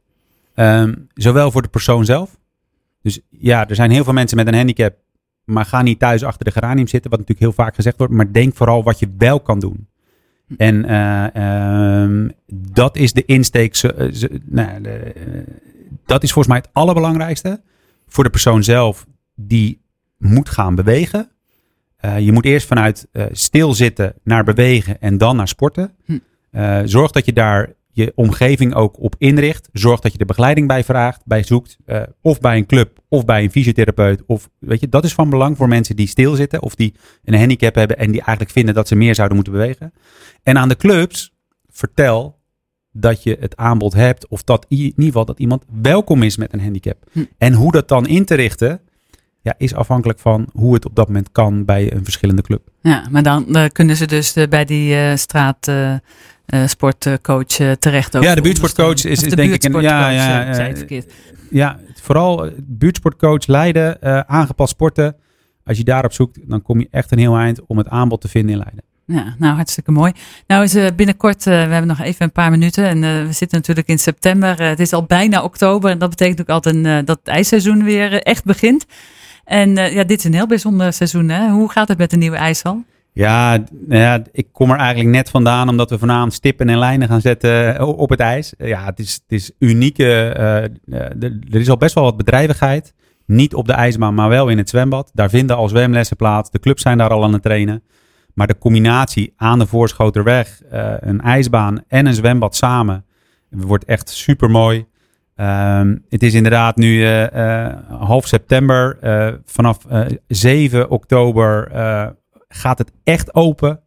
Um, 0.56 1.08
zowel 1.14 1.52
voor 1.52 1.62
de 1.62 1.68
persoon 1.68 2.06
zelf. 2.06 2.38
Dus 3.02 3.20
ja, 3.30 3.68
er 3.68 3.76
zijn 3.76 3.92
heel 3.92 4.04
veel 4.04 4.14
mensen 4.14 4.38
met 4.38 4.48
een 4.48 4.56
handicap. 4.56 4.96
Maar 5.44 5.66
ga 5.66 5.82
niet 5.82 6.00
thuis 6.00 6.24
achter 6.24 6.46
de 6.46 6.52
geranium 6.52 6.88
zitten. 6.88 7.10
Wat 7.10 7.20
natuurlijk 7.20 7.48
heel 7.48 7.66
vaak 7.66 7.76
gezegd 7.76 7.98
wordt. 7.98 8.14
Maar 8.14 8.32
denk 8.32 8.56
vooral 8.56 8.84
wat 8.84 9.00
je 9.00 9.14
wel 9.18 9.40
kan 9.40 9.60
doen. 9.60 9.88
En 10.58 10.86
uh, 10.86 12.04
um, 12.04 12.32
dat 12.54 12.98
is 12.98 13.14
de 13.14 13.26
insteek. 13.26 13.82
nou, 14.46 14.82
de, 14.82 15.14
uh, 15.16 15.44
dat 16.06 16.24
is 16.24 16.32
volgens 16.32 16.54
mij 16.54 16.58
het 16.58 16.70
allerbelangrijkste. 16.74 17.62
Voor 18.08 18.24
de 18.24 18.30
persoon 18.30 18.64
zelf. 18.64 19.06
Die 19.36 19.82
moet 20.18 20.50
gaan 20.50 20.76
bewegen. 20.76 21.30
Uh, 22.06 22.20
je 22.20 22.32
moet 22.32 22.46
eerst 22.46 22.68
vanuit 22.68 23.08
stilzitten 23.32 24.14
naar 24.24 24.44
bewegen. 24.44 25.02
En 25.02 25.18
dan 25.18 25.36
naar 25.36 25.48
sporten. 25.48 25.96
Hm. 26.06 26.88
zorg 26.88 27.12
dat 27.12 27.26
je 27.26 27.34
daar 27.34 27.74
je 27.96 28.12
omgeving 28.16 28.74
ook 28.74 29.00
op 29.00 29.16
inricht. 29.18 29.70
Zorg 29.74 30.00
dat 30.00 30.12
je 30.12 30.18
de 30.18 30.26
begeleiding 30.26 30.68
bij 30.68 30.84
vraagt, 30.84 31.22
bij 31.26 31.44
zoekt. 31.44 31.78
Uh, 31.86 32.02
of 32.22 32.40
bij 32.40 32.58
een 32.58 32.66
club, 32.66 33.00
of 33.10 33.26
bij 33.26 33.44
een 33.44 33.52
fysiotherapeut. 33.52 34.24
Of 34.26 34.50
weet 34.60 34.80
je, 34.80 34.90
dat 34.90 35.04
is 35.04 35.14
van 35.14 35.30
belang 35.30 35.58
voor 35.58 35.68
mensen 35.68 35.96
die 35.96 36.08
stilzitten. 36.08 36.62
Of 36.62 36.76
die 36.76 36.94
een 37.24 37.38
handicap 37.38 37.76
hebben 37.76 37.98
en 37.98 38.12
die 38.12 38.22
eigenlijk 38.22 38.52
vinden 38.52 38.76
dat 38.76 38.88
ze 38.88 38.96
meer 38.96 39.16
zouden 39.16 39.36
moeten 39.36 39.54
bewegen. 39.54 39.94
En 40.44 40.58
aan 40.58 40.70
de 40.70 40.78
clubs, 40.78 41.34
vertel 41.70 42.40
dat 42.92 43.24
je 43.24 43.38
het 43.40 43.56
aanbod 43.56 43.94
hebt. 43.94 44.28
Of 44.28 44.44
dat 44.44 44.66
in 44.70 44.78
ieder 44.78 45.04
geval 45.06 45.26
dat 45.26 45.40
iemand 45.40 45.64
welkom 45.82 46.24
is 46.24 46.38
met 46.38 46.54
een 46.54 46.62
handicap. 46.62 46.98
Hm. 47.12 47.24
En 47.38 47.54
hoe 47.54 47.72
dat 47.72 47.88
dan 47.88 48.08
in 48.08 48.26
te 48.26 48.36
richten, 48.36 48.82
ja, 49.46 49.54
is 49.58 49.74
afhankelijk 49.74 50.20
van 50.20 50.48
hoe 50.54 50.74
het 50.74 50.86
op 50.86 50.96
dat 50.96 51.08
moment 51.08 51.32
kan 51.32 51.66
bij 51.66 51.94
een 51.94 52.04
verschillende 52.04 52.42
club. 52.42 52.68
Ja, 52.82 53.04
maar 53.12 53.24
dan 53.24 53.46
uh, 53.48 53.66
kunnen 53.72 53.96
ze 53.96 54.08
dus 54.08 54.34
bij 54.50 54.66
die 54.66 54.96
uh, 54.96 55.16
straat 55.16 55.68
uh, 55.68 55.96
sportcoach 56.66 57.60
uh, 57.60 57.72
terecht. 57.72 58.14
Ja, 58.14 58.36
de 58.36 58.42
buurtsportcoach 58.42 59.04
is, 59.04 59.24
is 59.24 59.34
denk 59.34 59.54
ik 59.54 59.64
een. 59.64 59.82
Ja, 59.82 60.10
ja, 60.10 60.56
ja, 60.58 60.74
ja, 61.50 61.80
vooral 62.02 62.50
buurtsportcoach 62.64 63.48
Leiden, 63.48 64.02
aangepast 64.28 64.72
sporten. 64.72 65.16
Als 65.66 65.78
je 65.78 65.84
daarop 65.84 66.14
zoekt, 66.14 66.40
dan 66.50 66.62
kom 66.62 66.80
je 66.80 66.88
echt 66.92 67.12
een 67.12 67.20
heel 67.20 67.36
eind 67.36 67.66
om 67.66 67.78
het 67.78 67.88
aanbod 67.88 68.22
te 68.22 68.28
vinden 68.28 68.52
in 68.52 68.58
Leiden. 68.58 68.84
Ja, 69.08 69.36
nou 69.38 69.56
hartstikke 69.56 69.92
mooi. 69.92 70.12
Nou 70.48 70.64
is 70.64 70.96
binnenkort, 70.96 71.46
uh, 71.46 71.54
we 71.54 71.72
hebben 71.72 71.88
nog 71.88 72.00
even 72.00 72.26
een 72.26 72.32
paar 72.32 72.52
minuten 72.52 72.86
en 72.86 73.04
uh, 73.04 73.26
we 73.26 73.32
zitten 73.32 73.58
natuurlijk 73.58 73.88
in 73.88 74.00
september. 74.00 74.62
het 74.62 74.80
is 74.80 74.94
al 74.94 75.04
bijna 75.04 75.44
oktober 75.44 75.92
en 75.92 75.98
dat 75.98 76.10
betekent 76.10 76.42
ook 76.42 76.50
altijd 76.50 77.08
dat 77.08 77.18
het 77.18 77.28
ijsseizoen 77.28 77.84
weer 77.84 78.22
echt 78.22 78.44
begint. 78.44 78.86
En 79.46 79.76
ja, 79.76 80.04
dit 80.04 80.20
is 80.20 80.24
een 80.24 80.34
heel 80.34 80.48
bijzonder 80.48 80.94
seizoen. 80.94 81.30
Hè? 81.30 81.50
Hoe 81.50 81.72
gaat 81.72 81.88
het 81.88 81.98
met 81.98 82.10
de 82.10 82.18
nieuwe 82.18 82.38
ijshal? 82.38 82.84
Ja, 83.12 83.58
nou 83.70 84.02
ja, 84.02 84.22
ik 84.32 84.48
kom 84.52 84.72
er 84.72 84.78
eigenlijk 84.78 85.10
net 85.10 85.30
vandaan 85.30 85.70
omdat 85.70 85.90
we 85.90 85.98
vanavond 85.98 86.34
stippen 86.34 86.70
en 86.70 86.78
lijnen 86.78 87.08
gaan 87.08 87.22
zetten 87.22 87.88
op 87.98 88.10
het 88.10 88.20
ijs. 88.20 88.54
Ja, 88.58 88.86
het 88.86 89.00
is, 89.00 89.14
het 89.14 89.24
is 89.28 89.52
unieke. 89.60 90.06
er 91.52 91.60
is 91.60 91.70
al 91.70 91.78
best 91.78 91.96
wel 91.96 92.04
wat 92.04 92.18
bedrijvigheid. 92.18 92.94
Niet 93.26 93.54
op 93.54 93.68
de 93.68 93.74
ijsbaan, 93.74 94.14
maar 94.14 94.30
wel 94.30 94.50
in 94.50 94.58
het 94.58 94.70
zwembad. 94.70 95.12
Daar 95.14 95.30
vinden 95.30 95.56
al 95.56 95.70
zwemlessen 95.70 96.18
plaats. 96.18 96.52
De 96.52 96.60
clubs 96.60 96.82
zijn 96.82 96.98
daar 96.98 97.10
al 97.10 97.24
aan 97.24 97.34
het 97.34 97.42
trainen. 97.42 97.84
Maar 98.34 98.48
de 98.48 98.58
combinatie 98.58 99.34
aan 99.38 99.60
de 99.60 99.68
Voorschoterweg, 99.68 100.62
een 101.00 101.22
ijsbaan 101.22 101.84
en 101.88 102.06
een 102.06 102.14
zwembad 102.14 102.56
samen, 102.56 103.06
wordt 103.50 103.86
echt 103.86 104.10
super 104.10 104.50
mooi. 104.50 104.86
Um, 105.36 106.06
het 106.10 106.24
is 106.24 106.34
inderdaad 106.34 106.76
nu 106.76 106.98
uh, 106.98 107.22
uh, 107.22 107.74
half 107.90 108.28
september. 108.28 108.98
vanaf 109.46 109.78
7 110.28 110.90
oktober 110.90 111.72
gaat 112.48 112.78
het 112.78 112.92
echt 113.04 113.36
open. 113.36 113.80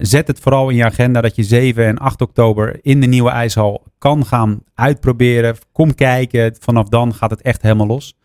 zet 0.00 0.26
het 0.26 0.40
vooral 0.40 0.68
in 0.68 0.76
je 0.76 0.84
agenda 0.84 1.20
dat 1.20 1.36
je 1.36 1.42
7 1.42 1.86
en 1.86 1.98
8 1.98 2.20
oktober 2.20 2.78
in 2.82 3.00
de 3.00 3.06
nieuwe 3.06 3.30
ijshal 3.30 3.86
kan 3.98 4.26
gaan 4.26 4.62
uitproberen. 4.74 5.56
Kom 5.72 5.94
kijken. 5.94 6.56
Vanaf 6.60 6.88
dan 6.88 7.14
gaat 7.14 7.30
het 7.30 7.42
echt 7.42 7.62
helemaal 7.62 7.86
los. 7.86 8.16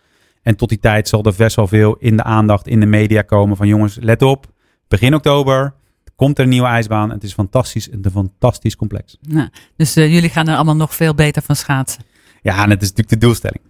En 0.41 0.55
tot 0.55 0.69
die 0.69 0.79
tijd 0.79 1.07
zal 1.07 1.23
er 1.23 1.33
best 1.37 1.55
wel 1.55 1.67
veel 1.67 1.95
in 1.95 2.17
de 2.17 2.23
aandacht 2.23 2.67
in 2.67 2.79
de 2.79 2.85
media 2.85 3.21
komen 3.21 3.57
van 3.57 3.67
jongens, 3.67 3.97
let 4.01 4.21
op 4.21 4.47
begin 4.89 5.15
oktober 5.15 5.73
komt 6.15 6.37
er 6.37 6.43
een 6.43 6.49
nieuwe 6.49 6.67
ijsbaan. 6.67 7.09
Het 7.09 7.23
is 7.23 7.33
fantastisch, 7.33 7.91
een 7.91 8.05
fantastisch 8.11 8.75
complex. 8.75 9.17
Nou, 9.21 9.49
dus 9.75 9.93
jullie 9.93 10.29
gaan 10.29 10.47
er 10.47 10.55
allemaal 10.55 10.75
nog 10.75 10.95
veel 10.95 11.13
beter 11.13 11.41
van 11.41 11.55
schaatsen. 11.55 12.03
Ja, 12.41 12.63
en 12.63 12.69
dat 12.69 12.81
is 12.81 12.89
natuurlijk 12.89 13.09
de 13.09 13.25
doelstelling. 13.25 13.61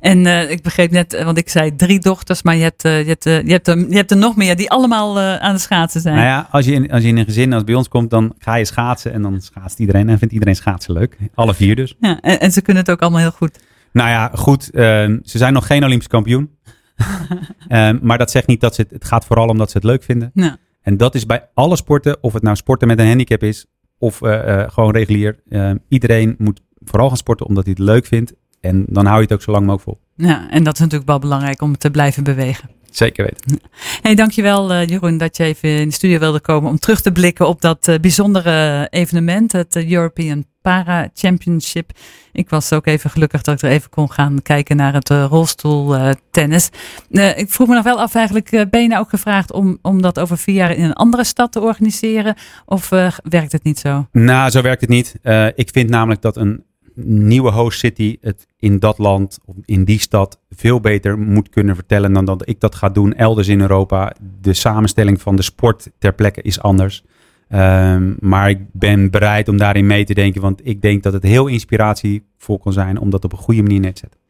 En 0.00 0.24
uh, 0.24 0.50
ik 0.50 0.62
begreep 0.62 0.90
net, 0.90 1.12
eh, 1.12 1.24
want 1.24 1.38
ik 1.38 1.48
zei 1.48 1.76
drie 1.76 1.98
dochters, 1.98 2.42
maar 2.42 2.56
je 2.56 2.62
hebt, 2.62 2.84
uh, 2.84 3.02
je 3.02 3.08
hebt, 3.08 3.24
je 3.24 3.30
hebt, 3.30 3.68
er, 3.68 3.78
je 3.88 3.96
hebt 3.96 4.10
er 4.10 4.16
nog 4.16 4.36
meer 4.36 4.56
die 4.56 4.70
allemaal 4.70 5.20
aan 5.20 5.54
de 5.54 5.60
schaatsen 5.60 6.00
zijn. 6.00 6.14
Nou 6.14 6.26
ja, 6.26 6.48
als 6.50 6.64
je, 6.64 6.72
in, 6.72 6.90
als 6.90 7.02
je 7.02 7.08
in 7.08 7.16
een 7.16 7.24
gezin 7.24 7.52
als 7.52 7.64
bij 7.64 7.74
ons 7.74 7.88
komt, 7.88 8.10
dan 8.10 8.34
ga 8.38 8.54
je 8.54 8.64
schaatsen 8.64 9.12
en 9.12 9.22
dan 9.22 9.40
schaatst 9.40 9.78
iedereen 9.78 10.08
en 10.08 10.18
vindt 10.18 10.34
iedereen 10.34 10.56
schaatsen 10.56 10.94
leuk. 10.94 11.16
Alle 11.34 11.54
vier 11.54 11.76
dus. 11.76 11.96
Ja, 12.00 12.20
en, 12.20 12.40
en 12.40 12.52
ze 12.52 12.62
kunnen 12.62 12.82
het 12.82 12.92
ook 12.92 13.00
allemaal 13.00 13.20
heel 13.20 13.30
goed. 13.30 13.58
Nou 13.92 14.08
ja, 14.08 14.30
goed. 14.34 14.64
ze 14.72 15.20
zijn 15.22 15.52
nog 15.52 15.66
geen 15.66 15.84
Olympisch 15.84 16.08
kampioen. 16.08 16.50
um, 17.68 17.98
maar 18.08 18.18
dat 18.18 18.30
zegt 18.30 18.46
niet 18.46 18.60
dat 18.60 18.74
ze 18.74 18.80
het, 18.80 18.90
het 18.90 19.04
gaat 19.04 19.24
vooral 19.24 19.48
om 19.48 19.58
dat 19.58 19.70
ze 19.70 19.76
het 19.76 19.86
leuk 19.86 20.02
vinden. 20.02 20.30
Ja. 20.34 20.56
En 20.82 20.96
dat 20.96 21.14
is 21.14 21.26
bij 21.26 21.48
alle 21.54 21.76
sporten, 21.76 22.22
of 22.22 22.32
het 22.32 22.42
nou 22.42 22.56
sporten 22.56 22.88
met 22.88 22.98
een 22.98 23.06
handicap 23.06 23.42
is 23.42 23.66
of 23.98 24.18
gewoon 24.66 24.92
regulier. 24.92 25.38
Uh, 25.48 25.70
iedereen 25.88 26.34
moet 26.38 26.60
vooral 26.84 27.08
gaan 27.08 27.16
sporten 27.16 27.46
omdat 27.46 27.64
hij 27.64 27.74
het 27.76 27.84
leuk 27.86 28.06
vindt. 28.06 28.32
En 28.60 28.84
dan 28.88 29.04
hou 29.04 29.16
je 29.16 29.22
het 29.22 29.32
ook 29.32 29.42
zo 29.42 29.50
lang 29.50 29.66
mogelijk 29.66 29.90
vol. 29.90 30.26
Ja, 30.26 30.50
en 30.50 30.64
dat 30.64 30.74
is 30.74 30.80
natuurlijk 30.80 31.08
wel 31.08 31.18
belangrijk 31.18 31.62
om 31.62 31.78
te 31.78 31.90
blijven 31.90 32.24
bewegen. 32.24 32.70
Zeker 32.96 33.24
weten. 33.24 33.60
Hey, 34.02 34.14
dankjewel 34.14 34.72
uh, 34.72 34.86
Jeroen 34.86 35.18
dat 35.18 35.36
je 35.36 35.44
even 35.44 35.68
in 35.68 35.88
de 35.88 35.94
studio 35.94 36.18
wilde 36.18 36.40
komen 36.40 36.70
om 36.70 36.78
terug 36.78 37.00
te 37.00 37.12
blikken 37.12 37.48
op 37.48 37.60
dat 37.60 37.88
uh, 37.88 37.98
bijzondere 37.98 38.86
evenement, 38.90 39.52
het 39.52 39.76
uh, 39.76 39.90
European 39.90 40.44
Para 40.62 41.08
Championship. 41.14 41.90
Ik 42.32 42.48
was 42.48 42.72
ook 42.72 42.86
even 42.86 43.10
gelukkig 43.10 43.42
dat 43.42 43.54
ik 43.54 43.62
er 43.62 43.70
even 43.70 43.90
kon 43.90 44.10
gaan 44.10 44.42
kijken 44.42 44.76
naar 44.76 44.92
het 44.92 45.08
rolstoeltennis. 45.08 46.70
ik 47.10 47.50
vroeg 47.50 47.68
me 47.68 47.74
nog 47.74 47.84
wel 47.84 48.00
af 48.00 48.14
eigenlijk, 48.14 48.50
ben 48.70 48.82
je 48.82 48.88
nou 48.88 49.00
ook 49.00 49.08
gevraagd 49.08 49.52
om, 49.52 49.78
om 49.82 50.02
dat 50.02 50.18
over 50.18 50.38
vier 50.38 50.54
jaar 50.54 50.70
in 50.70 50.84
een 50.84 50.92
andere 50.92 51.24
stad 51.24 51.52
te 51.52 51.60
organiseren? 51.60 52.34
Of 52.66 52.88
werkt 53.22 53.52
het 53.52 53.64
niet 53.64 53.78
zo? 53.78 54.06
Nou, 54.12 54.50
zo 54.50 54.62
werkt 54.62 54.80
het 54.80 54.90
niet. 54.90 55.14
ik 55.54 55.68
vind 55.72 55.90
namelijk 55.90 56.22
dat 56.22 56.36
een 56.36 56.64
nieuwe 56.94 57.50
host 57.50 57.78
city 57.78 58.16
het 58.20 58.46
in 58.58 58.78
dat 58.78 58.98
land, 58.98 59.38
of 59.44 59.54
in 59.64 59.84
die 59.84 60.00
stad, 60.00 60.40
veel 60.50 60.80
beter 60.80 61.18
moet 61.18 61.48
kunnen 61.48 61.74
vertellen 61.74 62.12
dan 62.12 62.24
dat 62.24 62.48
ik 62.48 62.60
dat 62.60 62.74
ga 62.74 62.88
doen 62.88 63.14
elders 63.14 63.48
in 63.48 63.60
Europa. 63.60 64.12
De 64.40 64.54
samenstelling 64.54 65.20
van 65.20 65.36
de 65.36 65.42
sport 65.42 65.90
ter 65.98 66.14
plekke 66.14 66.42
is 66.42 66.60
anders. 66.60 67.04
Um, 67.48 68.16
maar 68.20 68.50
ik 68.50 68.58
ben 68.72 69.10
bereid 69.10 69.48
om 69.48 69.56
daarin 69.56 69.86
mee 69.86 70.04
te 70.04 70.14
denken, 70.14 70.40
want 70.40 70.60
ik 70.66 70.82
denk 70.82 71.02
dat 71.02 71.12
het 71.12 71.22
heel 71.22 71.46
inspiratievol 71.46 72.58
kan 72.58 72.72
zijn 72.72 72.98
om 72.98 73.10
dat 73.10 73.24
op 73.24 73.32
een 73.32 73.38
goede 73.38 73.62
manier 73.62 73.80
neer 73.80 73.94
te 73.94 74.00
zetten. 74.00 74.20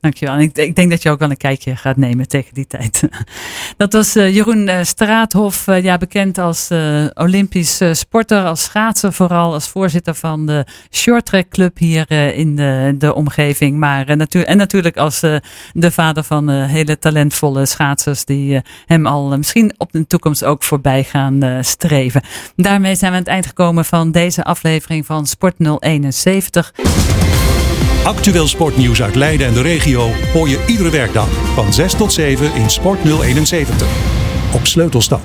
Dankjewel. 0.00 0.34
En 0.34 0.40
ik, 0.40 0.74
denk 0.74 0.90
dat 0.90 1.02
je 1.02 1.10
ook 1.10 1.18
wel 1.18 1.30
een 1.30 1.36
kijkje 1.36 1.76
gaat 1.76 1.96
nemen 1.96 2.28
tegen 2.28 2.54
die 2.54 2.66
tijd. 2.66 3.02
Dat 3.76 3.92
was 3.92 4.16
uh, 4.16 4.34
Jeroen 4.34 4.68
uh, 4.68 4.82
Straathof, 4.82 5.66
uh, 5.66 5.82
ja, 5.82 5.98
bekend 5.98 6.38
als 6.38 6.68
Olympisch 7.14 7.80
sporter, 7.92 8.44
als 8.44 8.62
schaatser 8.62 9.12
vooral, 9.12 9.52
als 9.52 9.68
voorzitter 9.68 10.14
van 10.14 10.46
de 10.46 10.66
Shorttrack 10.90 11.48
Club 11.48 11.78
hier 11.78 12.10
in 12.34 12.56
de, 12.56 12.94
de 12.98 13.14
omgeving. 13.14 13.78
Maar 13.78 14.06
en 14.08 14.56
natuurlijk 14.56 14.96
als 14.96 15.20
de 15.72 15.90
vader 15.90 16.24
van 16.24 16.48
hele 16.48 16.98
talentvolle 16.98 17.66
schaatsers 17.66 18.24
die 18.24 18.60
hem 18.86 19.06
al 19.06 19.36
misschien 19.36 19.74
op 19.76 19.92
de 19.92 20.06
toekomst 20.06 20.44
ook 20.44 20.62
voorbij 20.62 21.04
gaan 21.04 21.64
streven. 21.64 22.22
Daarmee 22.56 22.94
zijn 22.94 23.10
we 23.10 23.16
aan 23.16 23.22
het 23.22 23.32
eind 23.32 23.46
gekomen 23.46 23.84
van 23.84 24.12
deze 24.12 24.44
aflevering 24.44 25.06
van 25.06 25.26
Sport 25.26 25.54
071. 25.58 26.72
Actueel 28.04 28.48
sportnieuws 28.48 29.02
uit 29.02 29.14
Leiden 29.14 29.46
en 29.46 29.52
de 29.52 29.62
regio 29.62 30.10
hoor 30.32 30.48
je 30.48 30.64
iedere 30.66 30.90
werkdag 30.90 31.28
van 31.54 31.72
6 31.72 31.94
tot 31.94 32.12
7 32.12 32.54
in 32.54 32.70
Sport 32.70 32.98
071 33.04 33.86
op 34.54 34.66
Sleutelstad. 34.66 35.20